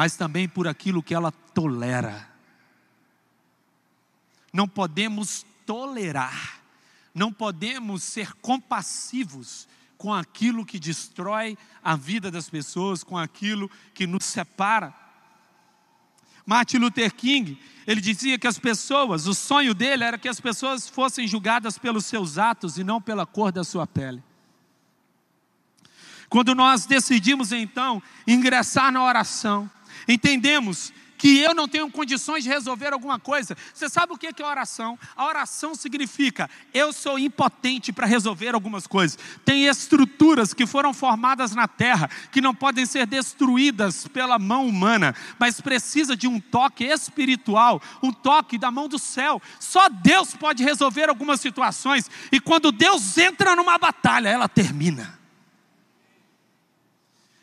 mas 0.00 0.16
também 0.16 0.48
por 0.48 0.66
aquilo 0.66 1.02
que 1.02 1.14
ela 1.14 1.30
tolera. 1.30 2.26
Não 4.50 4.66
podemos 4.66 5.44
tolerar, 5.66 6.62
não 7.14 7.30
podemos 7.30 8.02
ser 8.02 8.32
compassivos 8.36 9.68
com 9.98 10.14
aquilo 10.14 10.64
que 10.64 10.78
destrói 10.80 11.54
a 11.84 11.96
vida 11.96 12.30
das 12.30 12.48
pessoas, 12.48 13.04
com 13.04 13.18
aquilo 13.18 13.70
que 13.92 14.06
nos 14.06 14.24
separa. 14.24 14.94
Martin 16.46 16.78
Luther 16.78 17.14
King, 17.14 17.60
ele 17.86 18.00
dizia 18.00 18.38
que 18.38 18.46
as 18.46 18.58
pessoas, 18.58 19.26
o 19.26 19.34
sonho 19.34 19.74
dele 19.74 20.02
era 20.02 20.16
que 20.16 20.30
as 20.30 20.40
pessoas 20.40 20.88
fossem 20.88 21.28
julgadas 21.28 21.76
pelos 21.76 22.06
seus 22.06 22.38
atos 22.38 22.78
e 22.78 22.82
não 22.82 23.02
pela 23.02 23.26
cor 23.26 23.52
da 23.52 23.62
sua 23.62 23.86
pele. 23.86 24.24
Quando 26.30 26.54
nós 26.54 26.86
decidimos 26.86 27.52
então 27.52 28.02
ingressar 28.26 28.90
na 28.90 29.02
oração, 29.02 29.70
entendemos 30.08 30.92
que 31.20 31.38
eu 31.38 31.54
não 31.54 31.68
tenho 31.68 31.90
condições 31.90 32.42
de 32.42 32.48
resolver 32.48 32.94
alguma 32.94 33.18
coisa. 33.18 33.54
Você 33.74 33.90
sabe 33.90 34.14
o 34.14 34.16
que 34.16 34.26
é 34.26 34.46
oração? 34.46 34.98
A 35.14 35.26
oração 35.26 35.74
significa 35.74 36.48
eu 36.72 36.94
sou 36.94 37.18
impotente 37.18 37.92
para 37.92 38.06
resolver 38.06 38.54
algumas 38.54 38.86
coisas. 38.86 39.18
Tem 39.44 39.66
estruturas 39.66 40.54
que 40.54 40.66
foram 40.66 40.94
formadas 40.94 41.54
na 41.54 41.68
terra 41.68 42.08
que 42.32 42.40
não 42.40 42.54
podem 42.54 42.86
ser 42.86 43.06
destruídas 43.06 44.08
pela 44.08 44.38
mão 44.38 44.66
humana, 44.66 45.14
mas 45.38 45.60
precisa 45.60 46.16
de 46.16 46.26
um 46.26 46.40
toque 46.40 46.84
espiritual, 46.84 47.82
um 48.02 48.10
toque 48.10 48.56
da 48.56 48.70
mão 48.70 48.88
do 48.88 48.98
céu. 48.98 49.42
Só 49.58 49.90
Deus 49.90 50.34
pode 50.34 50.64
resolver 50.64 51.10
algumas 51.10 51.38
situações 51.38 52.10
e 52.32 52.40
quando 52.40 52.72
Deus 52.72 53.18
entra 53.18 53.54
numa 53.54 53.76
batalha, 53.76 54.30
ela 54.30 54.48
termina. 54.48 55.19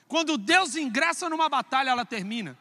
Quando 0.08 0.38
Deus 0.38 0.76
ingressa 0.76 1.30
numa 1.30 1.50
batalha, 1.50 1.90
ela 1.90 2.06
termina. 2.06 2.58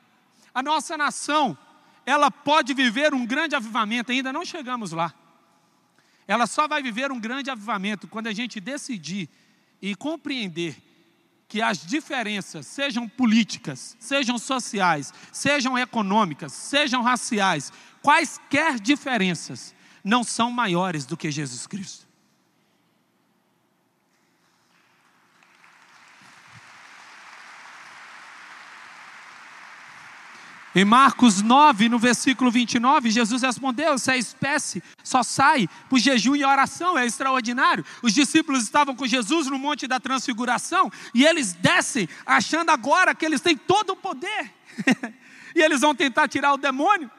A 0.55 0.63
nossa 0.63 0.97
nação, 0.97 1.57
ela 2.05 2.31
pode 2.31 2.75
viver 2.75 3.15
um 3.15 3.27
grande 3.27 3.55
avivamento, 3.55 4.11
ainda 4.11 4.33
não 4.33 4.45
chegamos 4.45 4.93
lá. 4.93 5.15
Ela 6.27 6.47
só 6.47 6.67
vai 6.67 6.83
viver 6.83 7.13
um 7.13 7.21
grande 7.21 7.51
avivamento 7.51 8.09
quando 8.09 8.27
a 8.27 8.33
gente 8.33 8.61
decidir 8.61 9.29
e 9.81 9.95
compreender 9.95 10.83
que 11.49 11.63
as 11.63 11.87
diferenças, 11.87 12.67
sejam 12.67 13.09
políticas, 13.09 13.97
sejam 14.01 14.37
sociais, 14.37 15.15
sejam 15.31 15.79
econômicas, 15.79 16.53
sejam 16.53 17.03
raciais, 17.03 17.73
quaisquer 18.03 18.81
diferenças, 18.81 19.73
não 20.03 20.25
são 20.25 20.51
maiores 20.51 21.07
do 21.07 21.17
que 21.17 21.31
Jesus 21.31 21.67
Cristo. 21.67 22.06
Em 30.79 30.85
Marcos 30.85 31.41
9, 31.41 31.89
no 31.89 31.99
versículo 31.99 32.51
29, 32.51 33.11
Jesus 33.11 33.41
respondeu: 33.41 33.97
Se 33.97 34.11
a 34.11 34.17
espécie 34.19 34.83
só 35.03 35.23
sai 35.23 35.67
por 35.89 35.99
jejum 35.99 36.37
e 36.37 36.45
oração, 36.45 36.99
é 36.99 37.07
extraordinário. 37.07 37.83
Os 38.03 38.13
discípulos 38.13 38.63
estavam 38.63 38.95
com 38.95 39.07
Jesus 39.07 39.47
no 39.47 39.59
Monte 39.59 39.87
da 39.87 39.99
Transfiguração 39.99 40.93
e 41.15 41.25
eles 41.25 41.55
descem, 41.55 42.07
achando 42.27 42.69
agora 42.69 43.15
que 43.15 43.25
eles 43.25 43.41
têm 43.41 43.57
todo 43.57 43.95
o 43.95 43.97
poder. 43.97 44.53
e 45.57 45.63
eles 45.63 45.81
vão 45.81 45.95
tentar 45.95 46.29
tirar 46.29 46.53
o 46.53 46.59
demônio 46.59 47.11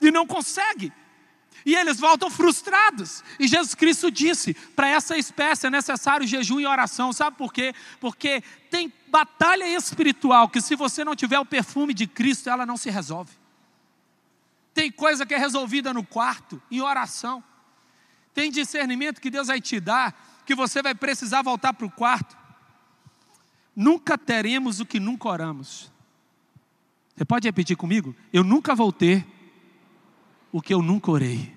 e 0.00 0.10
não 0.10 0.26
conseguem. 0.26 0.92
E 1.64 1.74
eles 1.74 1.98
voltam 1.98 2.30
frustrados. 2.30 3.24
E 3.38 3.48
Jesus 3.48 3.74
Cristo 3.74 4.10
disse: 4.10 4.54
para 4.54 4.88
essa 4.88 5.16
espécie 5.16 5.66
é 5.66 5.70
necessário 5.70 6.26
jejum 6.26 6.60
e 6.60 6.66
oração. 6.66 7.12
Sabe 7.12 7.36
por 7.36 7.52
quê? 7.52 7.74
Porque 8.00 8.42
tem 8.70 8.92
batalha 9.08 9.66
espiritual 9.68 10.48
que, 10.48 10.60
se 10.60 10.76
você 10.76 11.04
não 11.04 11.16
tiver 11.16 11.38
o 11.38 11.46
perfume 11.46 11.94
de 11.94 12.06
Cristo, 12.06 12.50
ela 12.50 12.66
não 12.66 12.76
se 12.76 12.90
resolve. 12.90 13.32
Tem 14.74 14.90
coisa 14.90 15.24
que 15.24 15.32
é 15.32 15.38
resolvida 15.38 15.94
no 15.94 16.04
quarto, 16.04 16.60
em 16.70 16.80
oração. 16.80 17.42
Tem 18.34 18.50
discernimento 18.50 19.20
que 19.20 19.30
Deus 19.30 19.46
vai 19.46 19.60
te 19.60 19.78
dar, 19.78 20.42
que 20.44 20.54
você 20.54 20.82
vai 20.82 20.94
precisar 20.94 21.42
voltar 21.42 21.72
para 21.72 21.86
o 21.86 21.90
quarto. 21.90 22.36
Nunca 23.74 24.18
teremos 24.18 24.80
o 24.80 24.86
que 24.86 25.00
nunca 25.00 25.28
oramos. 25.28 25.92
Você 27.16 27.24
pode 27.24 27.46
repetir 27.46 27.76
comigo? 27.76 28.14
Eu 28.32 28.42
nunca 28.42 28.74
vou 28.74 28.92
ter 28.92 29.24
o 30.54 30.62
que 30.62 30.72
eu 30.72 30.80
nunca 30.80 31.10
orei. 31.10 31.52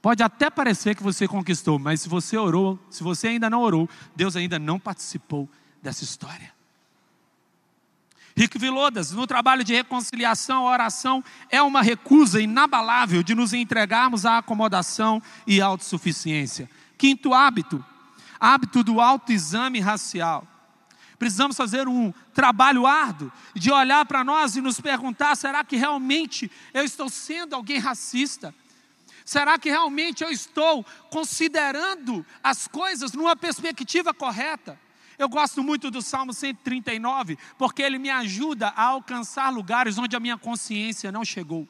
Pode 0.00 0.22
até 0.22 0.48
parecer 0.48 0.96
que 0.96 1.02
você 1.02 1.28
conquistou, 1.28 1.78
mas 1.78 2.00
se 2.00 2.08
você 2.08 2.38
orou, 2.38 2.78
se 2.88 3.02
você 3.02 3.28
ainda 3.28 3.50
não 3.50 3.60
orou, 3.60 3.86
Deus 4.16 4.36
ainda 4.36 4.58
não 4.58 4.80
participou 4.80 5.46
dessa 5.82 6.02
história. 6.02 6.50
Rick 8.34 8.58
Vilodas, 8.58 9.12
no 9.12 9.26
trabalho 9.26 9.62
de 9.62 9.74
reconciliação, 9.74 10.66
a 10.66 10.70
oração 10.70 11.22
é 11.50 11.60
uma 11.60 11.82
recusa 11.82 12.40
inabalável 12.40 13.22
de 13.22 13.34
nos 13.34 13.52
entregarmos 13.52 14.24
à 14.24 14.38
acomodação 14.38 15.22
e 15.46 15.60
autossuficiência. 15.60 16.70
Quinto 16.96 17.34
hábito, 17.34 17.84
hábito 18.40 18.82
do 18.82 18.98
autoexame 18.98 19.78
racial. 19.78 20.46
Precisamos 21.20 21.54
fazer 21.54 21.86
um 21.86 22.14
trabalho 22.32 22.86
árduo 22.86 23.30
de 23.54 23.70
olhar 23.70 24.06
para 24.06 24.24
nós 24.24 24.56
e 24.56 24.62
nos 24.62 24.80
perguntar: 24.80 25.36
será 25.36 25.62
que 25.62 25.76
realmente 25.76 26.50
eu 26.72 26.82
estou 26.82 27.10
sendo 27.10 27.54
alguém 27.54 27.78
racista? 27.78 28.54
Será 29.22 29.58
que 29.58 29.68
realmente 29.68 30.24
eu 30.24 30.30
estou 30.30 30.82
considerando 31.10 32.24
as 32.42 32.66
coisas 32.66 33.12
numa 33.12 33.36
perspectiva 33.36 34.14
correta? 34.14 34.80
Eu 35.18 35.28
gosto 35.28 35.62
muito 35.62 35.90
do 35.90 36.00
Salmo 36.00 36.32
139, 36.32 37.38
porque 37.58 37.82
ele 37.82 37.98
me 37.98 38.08
ajuda 38.08 38.68
a 38.68 38.84
alcançar 38.84 39.50
lugares 39.50 39.98
onde 39.98 40.16
a 40.16 40.20
minha 40.20 40.38
consciência 40.38 41.12
não 41.12 41.22
chegou. 41.22 41.68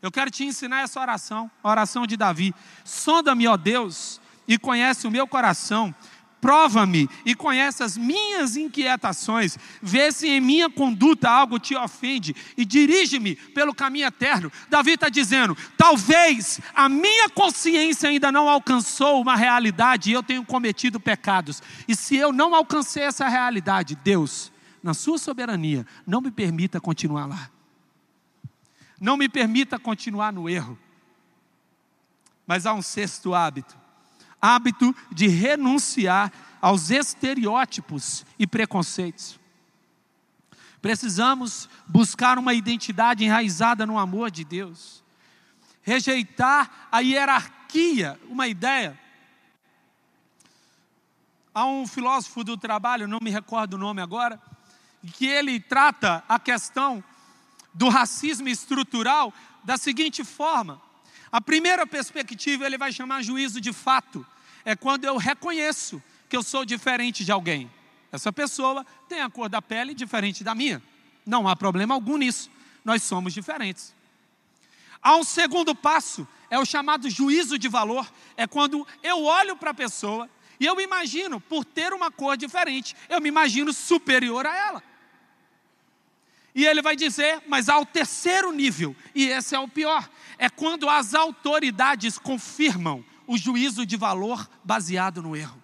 Eu 0.00 0.12
quero 0.12 0.30
te 0.30 0.44
ensinar 0.44 0.82
essa 0.82 1.00
oração, 1.00 1.50
a 1.60 1.68
oração 1.68 2.06
de 2.06 2.16
Davi. 2.16 2.54
Sonda-me, 2.84 3.48
ó 3.48 3.56
Deus, 3.56 4.20
e 4.46 4.56
conhece 4.56 5.08
o 5.08 5.10
meu 5.10 5.26
coração 5.26 5.92
prova-me 6.40 7.08
e 7.24 7.34
conhece 7.34 7.82
as 7.82 7.96
minhas 7.96 8.56
inquietações, 8.56 9.58
vê 9.82 10.10
se 10.10 10.28
em 10.28 10.40
minha 10.40 10.70
conduta 10.70 11.28
algo 11.28 11.58
te 11.58 11.76
ofende 11.76 12.34
e 12.56 12.64
dirige-me 12.64 13.36
pelo 13.36 13.74
caminho 13.74 14.06
eterno. 14.06 14.50
Davi 14.68 14.92
está 14.92 15.08
dizendo: 15.08 15.56
talvez 15.76 16.60
a 16.74 16.88
minha 16.88 17.28
consciência 17.28 18.08
ainda 18.08 18.32
não 18.32 18.48
alcançou 18.48 19.20
uma 19.20 19.36
realidade 19.36 20.10
e 20.10 20.12
eu 20.12 20.22
tenho 20.22 20.44
cometido 20.44 20.98
pecados, 20.98 21.62
e 21.86 21.94
se 21.94 22.16
eu 22.16 22.32
não 22.32 22.54
alcancei 22.54 23.02
essa 23.02 23.28
realidade, 23.28 23.96
Deus, 23.96 24.52
na 24.82 24.94
Sua 24.94 25.18
soberania, 25.18 25.86
não 26.06 26.20
me 26.20 26.30
permita 26.30 26.80
continuar 26.80 27.26
lá, 27.26 27.50
não 29.00 29.16
me 29.16 29.28
permita 29.28 29.78
continuar 29.78 30.32
no 30.32 30.48
erro. 30.48 30.78
Mas 32.46 32.66
há 32.66 32.74
um 32.74 32.82
sexto 32.82 33.32
hábito 33.32 33.79
hábito 34.40 34.94
de 35.10 35.28
renunciar 35.28 36.32
aos 36.60 36.90
estereótipos 36.90 38.24
e 38.38 38.46
preconceitos. 38.46 39.38
Precisamos 40.80 41.68
buscar 41.86 42.38
uma 42.38 42.54
identidade 42.54 43.24
enraizada 43.24 43.84
no 43.84 43.98
amor 43.98 44.30
de 44.30 44.44
Deus, 44.44 45.02
rejeitar 45.82 46.88
a 46.90 47.00
hierarquia, 47.00 48.18
uma 48.28 48.46
ideia. 48.48 48.98
Há 51.52 51.66
um 51.66 51.86
filósofo 51.86 52.44
do 52.44 52.56
trabalho, 52.56 53.08
não 53.08 53.18
me 53.20 53.30
recordo 53.30 53.74
o 53.74 53.78
nome 53.78 54.00
agora, 54.00 54.40
que 55.14 55.26
ele 55.26 55.60
trata 55.60 56.24
a 56.28 56.38
questão 56.38 57.02
do 57.74 57.88
racismo 57.88 58.48
estrutural 58.48 59.32
da 59.62 59.76
seguinte 59.76 60.24
forma: 60.24 60.80
a 61.32 61.40
primeira 61.40 61.86
perspectiva 61.86 62.66
ele 62.66 62.76
vai 62.76 62.92
chamar 62.92 63.22
juízo 63.22 63.60
de 63.60 63.72
fato. 63.72 64.26
É 64.64 64.74
quando 64.74 65.04
eu 65.04 65.16
reconheço 65.16 66.02
que 66.28 66.36
eu 66.36 66.42
sou 66.42 66.64
diferente 66.64 67.24
de 67.24 67.32
alguém. 67.32 67.70
Essa 68.12 68.32
pessoa 68.32 68.84
tem 69.08 69.20
a 69.20 69.30
cor 69.30 69.48
da 69.48 69.62
pele 69.62 69.94
diferente 69.94 70.42
da 70.42 70.54
minha. 70.54 70.82
Não 71.24 71.46
há 71.48 71.54
problema 71.54 71.94
algum 71.94 72.16
nisso. 72.16 72.50
Nós 72.84 73.02
somos 73.02 73.32
diferentes. 73.32 73.94
Há 75.02 75.16
um 75.16 75.24
segundo 75.24 75.74
passo, 75.74 76.26
é 76.50 76.58
o 76.58 76.64
chamado 76.64 77.08
juízo 77.08 77.58
de 77.58 77.68
valor. 77.68 78.10
É 78.36 78.46
quando 78.46 78.86
eu 79.02 79.24
olho 79.24 79.56
para 79.56 79.70
a 79.70 79.74
pessoa 79.74 80.28
e 80.58 80.66
eu 80.66 80.78
imagino, 80.80 81.40
por 81.40 81.64
ter 81.64 81.92
uma 81.92 82.10
cor 82.10 82.36
diferente, 82.36 82.94
eu 83.08 83.20
me 83.20 83.28
imagino 83.28 83.72
superior 83.72 84.46
a 84.46 84.54
ela. 84.54 84.82
E 86.54 86.66
ele 86.66 86.82
vai 86.82 86.96
dizer, 86.96 87.42
mas 87.46 87.68
há 87.68 87.78
o 87.78 87.86
terceiro 87.86 88.52
nível, 88.52 88.94
e 89.14 89.28
esse 89.28 89.54
é 89.54 89.58
o 89.58 89.68
pior, 89.68 90.08
é 90.38 90.48
quando 90.48 90.88
as 90.88 91.14
autoridades 91.14 92.18
confirmam 92.18 93.04
o 93.26 93.38
juízo 93.38 93.86
de 93.86 93.96
valor 93.96 94.48
baseado 94.64 95.22
no 95.22 95.36
erro. 95.36 95.62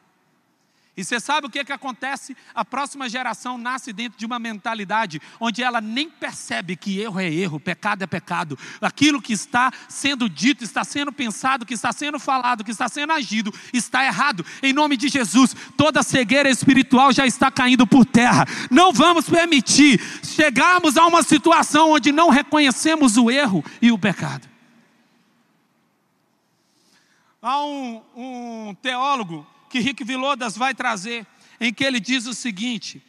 E 0.97 1.05
você 1.05 1.21
sabe 1.21 1.47
o 1.47 1.51
que, 1.51 1.63
que 1.63 1.73
acontece? 1.73 2.35
A 2.55 2.65
próxima 2.65 3.07
geração 3.07 3.59
nasce 3.59 3.93
dentro 3.93 4.19
de 4.19 4.25
uma 4.25 4.39
mentalidade 4.39 5.21
onde 5.39 5.63
ela 5.63 5.79
nem 5.79 6.09
percebe 6.09 6.75
que 6.75 6.99
erro 6.99 7.21
é 7.21 7.31
erro, 7.31 7.61
pecado 7.61 8.03
é 8.03 8.07
pecado. 8.07 8.59
Aquilo 8.81 9.21
que 9.21 9.35
está 9.35 9.71
sendo 9.91 10.27
dito, 10.27 10.65
está 10.65 10.85
sendo 10.85 11.13
pensado, 11.13 11.67
que 11.67 11.75
está 11.75 11.93
sendo 11.93 12.19
falado, 12.19 12.65
que 12.65 12.71
está 12.71 12.89
sendo 12.89 13.13
agido, 13.13 13.53
está 13.75 14.07
errado. 14.07 14.45
Em 14.63 14.73
nome 14.73 14.97
de 14.97 15.09
Jesus, 15.09 15.55
toda 15.77 16.03
cegueira 16.03 16.49
espiritual 16.49 17.13
já 17.13 17.27
está 17.27 17.51
caindo 17.51 17.87
por 17.87 18.07
terra. 18.07 18.47
Não 18.71 18.91
vamos 18.91 19.29
permitir 19.29 20.01
chegarmos 20.25 20.97
a 20.97 21.05
uma 21.07 21.23
situação 21.23 21.91
onde 21.91 22.11
não 22.11 22.31
reconhecemos 22.31 23.19
o 23.19 23.31
erro 23.31 23.63
e 23.83 23.93
o 23.93 23.99
pecado. 23.99 24.49
Há 27.43 27.63
um, 27.63 28.03
um 28.17 28.75
teólogo 28.81 29.47
que 29.77 29.81
Rick 29.81 30.05
Vilodas 30.05 30.57
vai 30.57 30.75
trazer, 30.75 31.27
em 31.61 31.73
que 31.73 31.85
ele 31.85 32.01
diz 32.01 32.27
o 32.27 32.33
seguinte: 32.33 33.03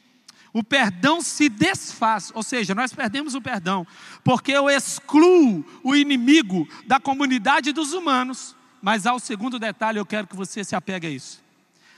o 0.51 0.61
perdão 0.61 1.21
se 1.21 1.47
desfaz, 1.47 2.31
ou 2.35 2.43
seja, 2.43 2.75
nós 2.75 2.93
perdemos 2.93 3.35
o 3.35 3.41
perdão, 3.41 3.87
porque 4.23 4.51
eu 4.51 4.69
excluo 4.69 5.65
o 5.81 5.95
inimigo 5.95 6.67
da 6.85 6.99
comunidade 6.99 7.71
dos 7.71 7.93
humanos. 7.93 8.55
Mas 8.81 9.05
há 9.05 9.13
o 9.13 9.19
segundo 9.19 9.57
detalhe, 9.57 9.97
eu 9.97 10.05
quero 10.05 10.27
que 10.27 10.35
você 10.35 10.63
se 10.63 10.75
apegue 10.75 11.07
a 11.07 11.09
isso. 11.09 11.41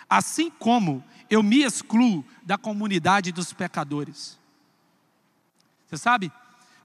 Assim 0.10 0.49
como 0.49 1.03
eu 1.29 1.43
me 1.43 1.63
excluo 1.63 2.25
da 2.43 2.58
comunidade 2.58 3.32
dos 3.32 3.51
pecadores. 3.51 4.39
Você 5.88 5.97
sabe? 5.97 6.32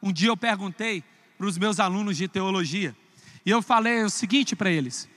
Um 0.02 0.12
dia 0.12 0.28
eu 0.28 0.36
perguntei 0.36 1.04
para 1.38 1.46
os 1.46 1.56
meus 1.58 1.78
alunos 1.78 2.16
de 2.16 2.28
teologia, 2.28 2.96
e 3.44 3.50
eu 3.50 3.60
falei 3.60 4.02
o 4.02 4.10
seguinte 4.10 4.56
para 4.56 4.70
eles: 4.70 5.08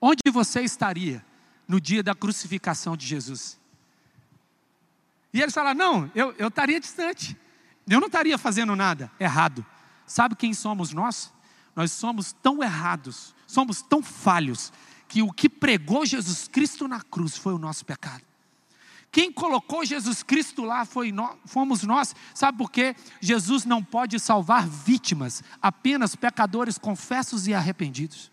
Onde 0.00 0.20
você 0.32 0.62
estaria 0.62 1.24
no 1.70 1.80
dia 1.80 2.02
da 2.02 2.16
crucificação 2.16 2.96
de 2.96 3.06
Jesus? 3.06 3.56
E 5.32 5.40
eles 5.40 5.54
falaram: 5.54 5.78
Não, 5.78 6.10
eu, 6.16 6.34
eu 6.36 6.48
estaria 6.48 6.80
distante, 6.80 7.36
eu 7.88 8.00
não 8.00 8.08
estaria 8.08 8.36
fazendo 8.36 8.74
nada 8.74 9.08
errado. 9.20 9.64
Sabe 10.04 10.34
quem 10.34 10.52
somos 10.52 10.92
nós? 10.92 11.32
Nós 11.76 11.92
somos 11.92 12.32
tão 12.32 12.60
errados, 12.60 13.32
somos 13.46 13.82
tão 13.82 14.02
falhos, 14.02 14.72
que 15.06 15.22
o 15.22 15.32
que 15.32 15.48
pregou 15.48 16.04
Jesus 16.04 16.48
Cristo 16.48 16.88
na 16.88 17.00
cruz 17.00 17.36
foi 17.36 17.54
o 17.54 17.58
nosso 17.58 17.86
pecado. 17.86 18.24
Quem 19.12 19.32
colocou 19.32 19.84
Jesus 19.84 20.24
Cristo 20.24 20.64
lá 20.64 20.84
foi 20.84 21.12
nós, 21.12 21.36
fomos 21.46 21.84
nós. 21.84 22.16
Sabe 22.34 22.58
por 22.58 22.70
quê? 22.70 22.96
Jesus 23.20 23.64
não 23.64 23.82
pode 23.82 24.18
salvar 24.18 24.66
vítimas, 24.66 25.44
apenas 25.62 26.16
pecadores 26.16 26.78
confessos 26.78 27.46
e 27.46 27.54
arrependidos. 27.54 28.30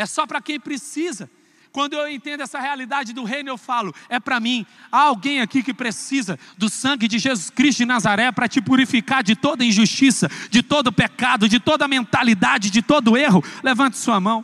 É 0.00 0.06
só 0.06 0.26
para 0.26 0.40
quem 0.40 0.58
precisa. 0.58 1.30
Quando 1.70 1.92
eu 1.92 2.10
entendo 2.10 2.40
essa 2.40 2.58
realidade 2.58 3.12
do 3.12 3.22
reino, 3.22 3.50
eu 3.50 3.58
falo: 3.58 3.94
é 4.08 4.18
para 4.18 4.40
mim. 4.40 4.64
Há 4.90 5.02
alguém 5.02 5.42
aqui 5.42 5.62
que 5.62 5.74
precisa 5.74 6.38
do 6.56 6.70
sangue 6.70 7.06
de 7.06 7.18
Jesus 7.18 7.50
Cristo 7.50 7.80
de 7.80 7.84
Nazaré 7.84 8.32
para 8.32 8.48
te 8.48 8.62
purificar 8.62 9.22
de 9.22 9.36
toda 9.36 9.62
injustiça, 9.62 10.26
de 10.48 10.62
todo 10.62 10.90
pecado, 10.90 11.46
de 11.46 11.60
toda 11.60 11.86
mentalidade, 11.86 12.70
de 12.70 12.80
todo 12.80 13.14
erro. 13.14 13.44
Levante 13.62 13.98
sua 13.98 14.18
mão. 14.18 14.42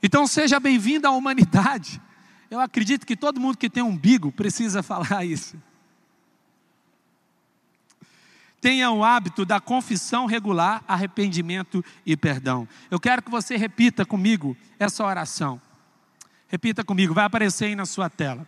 Então 0.00 0.28
seja 0.28 0.60
bem-vindo 0.60 1.08
à 1.08 1.10
humanidade. 1.10 2.00
Eu 2.48 2.60
acredito 2.60 3.04
que 3.04 3.16
todo 3.16 3.40
mundo 3.40 3.58
que 3.58 3.68
tem 3.68 3.82
umbigo 3.82 4.30
precisa 4.30 4.80
falar 4.84 5.24
isso. 5.24 5.56
Tenha 8.62 8.92
o 8.92 9.02
hábito 9.02 9.44
da 9.44 9.58
confissão 9.58 10.24
regular, 10.24 10.84
arrependimento 10.86 11.84
e 12.06 12.16
perdão. 12.16 12.68
Eu 12.88 13.00
quero 13.00 13.20
que 13.20 13.28
você 13.28 13.56
repita 13.56 14.06
comigo 14.06 14.56
essa 14.78 15.04
oração. 15.04 15.60
Repita 16.46 16.84
comigo, 16.84 17.12
vai 17.12 17.24
aparecer 17.24 17.64
aí 17.64 17.74
na 17.74 17.84
sua 17.84 18.08
tela. 18.08 18.46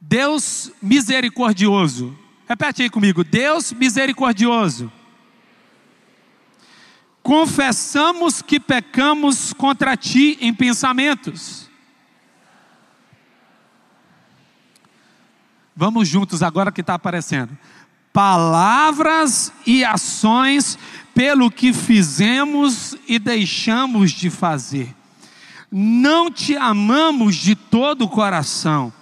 Deus 0.00 0.70
misericordioso. 0.80 2.16
Repete 2.48 2.82
aí 2.82 2.88
comigo. 2.88 3.24
Deus 3.24 3.72
misericordioso. 3.72 4.92
Confessamos 7.20 8.42
que 8.42 8.60
pecamos 8.60 9.52
contra 9.52 9.96
ti 9.96 10.38
em 10.40 10.54
pensamentos 10.54 11.68
Vamos 15.74 16.06
juntos 16.06 16.42
agora 16.42 16.70
que 16.70 16.82
está 16.82 16.94
aparecendo. 16.94 17.56
Palavras 18.12 19.52
e 19.66 19.84
ações 19.84 20.78
pelo 21.14 21.50
que 21.50 21.72
fizemos 21.72 22.94
e 23.08 23.18
deixamos 23.18 24.12
de 24.12 24.28
fazer. 24.30 24.94
Não 25.70 26.30
te 26.30 26.54
amamos 26.56 27.36
de 27.36 27.54
todo 27.54 28.02
o 28.02 28.08
coração. 28.08 28.92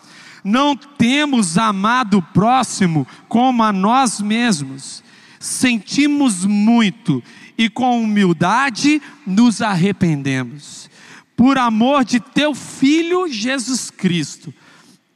Não 0.44 0.77
temos 0.77 1.59
amado 1.59 2.18
o 2.18 2.23
próximo 2.23 3.07
como 3.29 3.62
a 3.62 3.73
nós 3.73 4.20
mesmos. 4.20 5.03
Sentimos 5.38 6.44
muito 6.44 7.23
e 7.59 7.68
com 7.68 8.03
humildade 8.03 9.03
nos 9.27 9.61
arrependemos. 9.61 10.88
Por 11.37 11.59
amor 11.59 12.05
de 12.05 12.20
teu 12.20 12.55
filho 12.55 13.27
Jesus 13.29 13.90
Cristo 13.90 14.55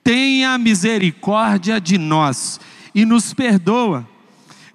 tenha 0.03 0.59
misericórdia 0.59 1.81
de 1.81 1.97
nós 1.97 2.61
e 2.95 3.05
nos 3.05 3.35
perdoa, 3.35 4.07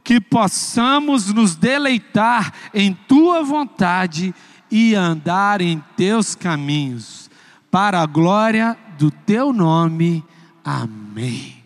que 0.03 0.19
possamos 0.19 1.33
nos 1.33 1.55
deleitar 1.55 2.53
em 2.73 2.93
tua 2.93 3.43
vontade 3.43 4.33
e 4.71 4.93
andar 4.95 5.61
em 5.61 5.83
teus 5.95 6.35
caminhos, 6.35 7.29
para 7.71 8.01
a 8.01 8.05
glória 8.05 8.77
do 8.97 9.09
teu 9.11 9.53
nome. 9.53 10.23
Amém. 10.63 11.57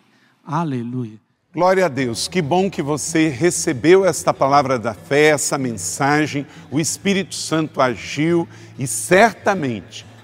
Aleluia. 0.46 1.18
Glória 1.54 1.86
a 1.86 1.88
Deus, 1.88 2.26
que 2.26 2.42
bom 2.42 2.68
que 2.68 2.82
você 2.82 3.28
recebeu 3.28 4.04
esta 4.04 4.34
palavra 4.34 4.78
da 4.78 4.92
fé, 4.92 5.28
essa 5.28 5.56
mensagem, 5.56 6.44
o 6.68 6.80
Espírito 6.80 7.34
Santo 7.34 7.80
agiu 7.80 8.48
e 8.76 8.88
certamente 8.88 10.04